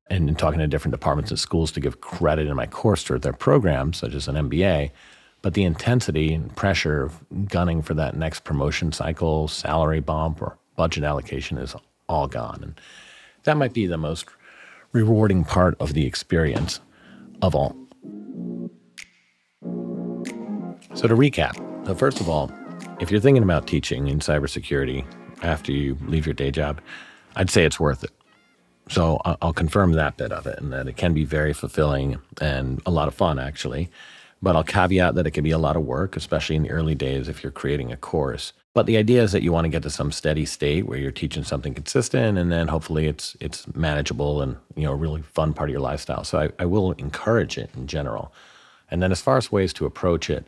And 0.09 0.29
in 0.29 0.35
talking 0.35 0.61
to 0.61 0.67
different 0.67 0.93
departments 0.93 1.31
and 1.31 1.41
schools 1.41 1.73
to 1.73 1.81
give 1.81 2.01
credit 2.01 2.47
in 2.47 2.57
my 2.57 2.67
course 2.67 3.05
to 3.05 3.19
their 3.19 3.33
programs, 3.33 3.97
such 3.97 4.15
as 4.15 4.29
an 4.29 4.37
MBA. 4.37 4.91
But 5.41 5.55
the 5.55 5.65
intensity 5.65 6.33
and 6.33 6.55
pressure 6.55 7.03
of 7.03 7.25
gunning 7.49 7.83
for 7.83 7.95
that 7.95 8.17
next 8.17 8.45
promotion 8.45 8.93
cycle, 8.93 9.49
salary 9.49 10.01
bump, 10.01 10.41
or 10.41 10.59
budget 10.77 11.05
allocation 11.05 11.59
is 11.59 11.75
all 12.09 12.29
gone. 12.29 12.61
And 12.63 12.81
that 13.45 13.57
might 13.57 13.73
be 13.73 13.87
the 13.87 13.99
most 13.99 14.27
rewarding 14.93 15.45
part 15.45 15.77
of 15.81 15.95
the 15.95 16.07
experience 16.07 16.81
of 17.43 17.55
all. 17.55 17.77
So, 20.95 21.09
to 21.09 21.15
recap, 21.15 21.57
so 21.87 21.95
first 21.95 22.21
of 22.21 22.29
all, 22.29 22.53
if 23.01 23.11
you're 23.11 23.21
thinking 23.21 23.43
about 23.43 23.67
teaching 23.67 24.09
in 24.09 24.21
cybersecurity 24.21 25.05
after 25.43 25.73
you 25.73 25.99
leave 26.07 26.27
your 26.27 26.35
day 26.35 26.51
job, 26.51 26.81
I'd 27.37 27.51
say 27.51 27.65
it's 27.65 27.81
worth 27.81 28.05
it. 28.05 28.13
So, 28.89 29.21
I'll 29.25 29.53
confirm 29.53 29.93
that 29.93 30.17
bit 30.17 30.31
of 30.33 30.47
it 30.47 30.61
and 30.61 30.73
that 30.73 30.87
it 30.87 30.97
can 30.97 31.13
be 31.13 31.25
very 31.25 31.53
fulfilling 31.53 32.19
and 32.41 32.81
a 32.87 32.91
lot 32.91 33.09
of 33.09 33.15
fun, 33.15 33.39
actually. 33.39 33.91
But 34.41 34.57
I'll 34.57 34.65
caveat 34.65 35.15
that 35.15 35.27
it 35.27 35.31
can 35.33 35.43
be 35.43 35.51
a 35.51 35.59
lot 35.59 35.75
of 35.77 35.85
work, 35.85 36.17
especially 36.17 36.57
in 36.57 36.63
the 36.63 36.71
early 36.71 36.95
days 36.95 37.29
if 37.29 37.43
you're 37.43 37.53
creating 37.53 37.93
a 37.93 37.97
course. 37.97 38.53
But 38.75 38.87
the 38.87 38.97
idea 38.97 39.23
is 39.23 39.31
that 39.31 39.43
you 39.43 39.53
want 39.53 39.67
to 39.67 39.69
get 39.69 39.85
to 39.85 39.91
some 39.91 40.11
steady 40.11 40.45
state 40.45 40.87
where 40.87 40.99
you're 40.99 41.13
teaching 41.13 41.45
something 41.45 41.75
consistent, 41.75 42.37
and 42.37 42.51
then 42.51 42.69
hopefully 42.69 43.07
it's 43.07 43.37
it's 43.41 43.73
manageable 43.75 44.43
and 44.43 44.57
you 44.75 44.83
know 44.83 44.93
a 44.93 44.97
really 44.97 45.23
fun 45.23 45.55
part 45.55 45.71
of 45.71 45.73
your 45.73 45.81
lifestyle. 45.81 46.25
So 46.25 46.39
I, 46.41 46.49
I 46.59 46.67
will 46.67 46.93
encourage 46.93 47.57
it 47.57 47.71
in 47.77 47.87
general. 47.87 48.33
And 48.91 49.01
then 49.03 49.13
as 49.13 49.21
far 49.21 49.37
as 49.37 49.51
ways 49.51 49.73
to 49.75 49.87
approach 49.87 50.29
it, 50.29 50.45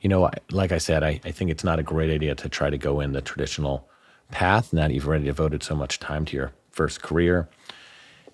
you 0.00 0.08
know, 0.08 0.30
like 0.50 0.72
I 0.72 0.78
said, 0.78 1.02
I, 1.02 1.20
I 1.24 1.30
think 1.30 1.50
it's 1.50 1.64
not 1.64 1.78
a 1.78 1.82
great 1.82 2.10
idea 2.10 2.34
to 2.34 2.48
try 2.48 2.70
to 2.70 2.76
go 2.76 3.00
in 3.00 3.12
the 3.12 3.22
traditional 3.22 3.88
path 4.30 4.72
now 4.72 4.88
that 4.88 4.94
you've 4.94 5.08
already 5.08 5.24
devoted 5.24 5.62
so 5.62 5.74
much 5.74 5.98
time 5.98 6.24
to 6.26 6.36
your 6.36 6.52
first 6.72 7.02
career. 7.02 7.48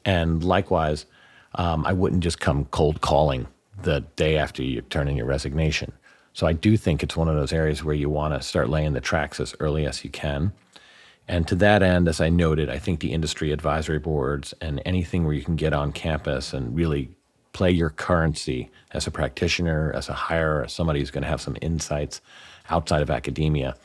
And 0.04 0.42
likewise, 0.42 1.06
um, 1.54 1.86
I 1.86 1.92
wouldn't 1.92 2.22
just 2.22 2.40
come 2.40 2.64
cold 2.66 3.02
calling 3.02 3.46
the 3.82 4.00
day 4.16 4.36
after 4.36 4.62
you 4.62 4.80
turn 4.82 5.08
in 5.08 5.16
your 5.16 5.26
resignation. 5.26 5.92
So 6.32 6.46
I 6.46 6.52
do 6.52 6.76
think 6.76 7.02
it's 7.02 7.16
one 7.16 7.28
of 7.28 7.34
those 7.34 7.52
areas 7.52 7.82
where 7.84 7.94
you 7.94 8.08
want 8.08 8.34
to 8.34 8.42
start 8.46 8.68
laying 8.68 8.92
the 8.92 9.00
tracks 9.00 9.40
as 9.40 9.54
early 9.60 9.86
as 9.86 10.04
you 10.04 10.10
can. 10.10 10.52
And 11.28 11.46
to 11.48 11.54
that 11.56 11.82
end, 11.82 12.08
as 12.08 12.20
I 12.20 12.28
noted, 12.28 12.68
I 12.68 12.78
think 12.78 13.00
the 13.00 13.12
industry 13.12 13.52
advisory 13.52 13.98
boards 13.98 14.54
and 14.60 14.82
anything 14.84 15.24
where 15.24 15.34
you 15.34 15.42
can 15.42 15.56
get 15.56 15.72
on 15.72 15.92
campus 15.92 16.52
and 16.52 16.74
really 16.74 17.10
play 17.52 17.70
your 17.70 17.90
currency 17.90 18.70
as 18.92 19.06
a 19.06 19.10
practitioner, 19.10 19.92
as 19.92 20.08
a 20.08 20.12
hire, 20.12 20.64
as 20.64 20.72
somebody 20.72 21.00
who's 21.00 21.10
going 21.10 21.22
to 21.22 21.28
have 21.28 21.40
some 21.40 21.56
insights 21.60 22.20
outside 22.68 23.02
of 23.02 23.10
academia. 23.10 23.76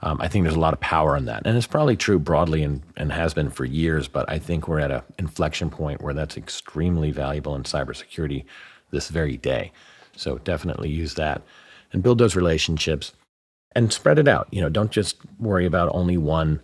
Um, 0.00 0.20
I 0.20 0.28
think 0.28 0.42
there's 0.42 0.56
a 0.56 0.60
lot 0.60 0.74
of 0.74 0.80
power 0.80 1.16
in 1.16 1.26
that. 1.26 1.46
And 1.46 1.56
it's 1.56 1.66
probably 1.66 1.96
true 1.96 2.18
broadly 2.18 2.62
and, 2.62 2.82
and 2.96 3.12
has 3.12 3.34
been 3.34 3.50
for 3.50 3.64
years, 3.64 4.08
but 4.08 4.28
I 4.28 4.38
think 4.38 4.66
we're 4.66 4.80
at 4.80 4.90
an 4.90 5.02
inflection 5.18 5.70
point 5.70 6.02
where 6.02 6.14
that's 6.14 6.36
extremely 6.36 7.12
valuable 7.12 7.54
in 7.54 7.62
cybersecurity 7.62 8.44
this 8.90 9.08
very 9.08 9.36
day. 9.36 9.72
So 10.16 10.38
definitely 10.38 10.90
use 10.90 11.14
that 11.14 11.42
and 11.92 12.02
build 12.02 12.18
those 12.18 12.36
relationships 12.36 13.12
and 13.74 13.92
spread 13.92 14.18
it 14.18 14.28
out. 14.28 14.48
You 14.50 14.60
know, 14.60 14.68
don't 14.68 14.90
just 14.90 15.16
worry 15.38 15.66
about 15.66 15.90
only 15.94 16.16
one 16.16 16.60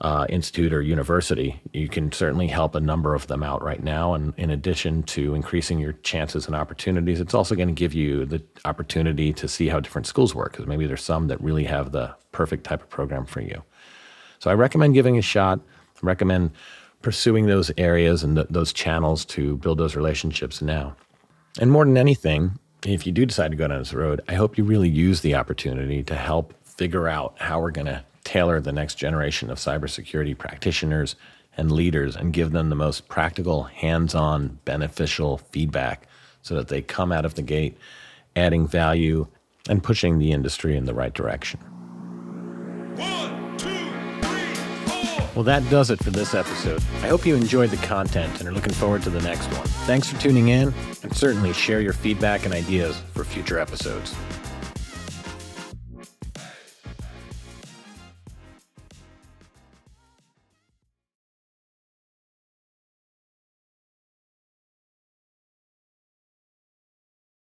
uh, 0.00 0.26
institute 0.28 0.72
or 0.72 0.82
university. 0.82 1.60
You 1.72 1.88
can 1.88 2.12
certainly 2.12 2.48
help 2.48 2.74
a 2.74 2.80
number 2.80 3.14
of 3.14 3.26
them 3.28 3.42
out 3.42 3.62
right 3.62 3.82
now. 3.82 4.12
And 4.12 4.34
in 4.36 4.50
addition 4.50 5.02
to 5.04 5.34
increasing 5.34 5.78
your 5.78 5.94
chances 5.94 6.46
and 6.46 6.54
opportunities, 6.54 7.20
it's 7.20 7.34
also 7.34 7.54
going 7.54 7.68
to 7.68 7.74
give 7.74 7.94
you 7.94 8.26
the 8.26 8.42
opportunity 8.64 9.32
to 9.32 9.48
see 9.48 9.68
how 9.68 9.80
different 9.80 10.06
schools 10.06 10.34
work 10.34 10.52
because 10.52 10.66
maybe 10.66 10.86
there's 10.86 11.02
some 11.02 11.28
that 11.28 11.40
really 11.40 11.64
have 11.64 11.92
the 11.92 12.14
perfect 12.32 12.64
type 12.64 12.82
of 12.82 12.90
program 12.90 13.24
for 13.24 13.40
you. 13.40 13.62
So 14.38 14.50
I 14.50 14.54
recommend 14.54 14.94
giving 14.94 15.16
a 15.16 15.22
shot. 15.22 15.60
I 15.96 15.98
recommend 16.02 16.50
pursuing 17.00 17.46
those 17.46 17.70
areas 17.78 18.22
and 18.22 18.36
th- 18.36 18.48
those 18.50 18.72
channels 18.72 19.24
to 19.26 19.56
build 19.58 19.78
those 19.78 19.96
relationships 19.96 20.60
now. 20.60 20.94
And 21.58 21.70
more 21.70 21.86
than 21.86 21.96
anything, 21.96 22.58
if 22.94 23.06
you 23.06 23.12
do 23.12 23.26
decide 23.26 23.50
to 23.50 23.56
go 23.56 23.68
down 23.68 23.78
this 23.78 23.94
road, 23.94 24.20
I 24.28 24.34
hope 24.34 24.58
you 24.58 24.64
really 24.64 24.88
use 24.88 25.20
the 25.20 25.34
opportunity 25.34 26.02
to 26.04 26.14
help 26.14 26.54
figure 26.64 27.08
out 27.08 27.34
how 27.38 27.60
we're 27.60 27.70
going 27.70 27.86
to 27.86 28.04
tailor 28.24 28.60
the 28.60 28.72
next 28.72 28.96
generation 28.96 29.50
of 29.50 29.58
cybersecurity 29.58 30.36
practitioners 30.36 31.16
and 31.56 31.72
leaders 31.72 32.16
and 32.16 32.32
give 32.32 32.52
them 32.52 32.68
the 32.68 32.76
most 32.76 33.08
practical, 33.08 33.64
hands 33.64 34.14
on, 34.14 34.58
beneficial 34.64 35.38
feedback 35.38 36.06
so 36.42 36.54
that 36.54 36.68
they 36.68 36.82
come 36.82 37.12
out 37.12 37.24
of 37.24 37.34
the 37.34 37.42
gate 37.42 37.78
adding 38.34 38.66
value 38.66 39.26
and 39.68 39.82
pushing 39.82 40.18
the 40.18 40.32
industry 40.32 40.76
in 40.76 40.84
the 40.84 40.94
right 40.94 41.14
direction. 41.14 41.58
Well, 45.36 45.44
that 45.44 45.68
does 45.68 45.90
it 45.90 46.02
for 46.02 46.08
this 46.08 46.34
episode. 46.34 46.82
I 47.02 47.08
hope 47.08 47.26
you 47.26 47.36
enjoyed 47.36 47.68
the 47.68 47.76
content 47.86 48.40
and 48.40 48.48
are 48.48 48.52
looking 48.52 48.72
forward 48.72 49.02
to 49.02 49.10
the 49.10 49.20
next 49.20 49.44
one. 49.52 49.66
Thanks 49.84 50.08
for 50.10 50.18
tuning 50.18 50.48
in, 50.48 50.72
and 51.02 51.14
certainly 51.14 51.52
share 51.52 51.82
your 51.82 51.92
feedback 51.92 52.46
and 52.46 52.54
ideas 52.54 52.98
for 53.12 53.22
future 53.22 53.58
episodes. 53.58 54.14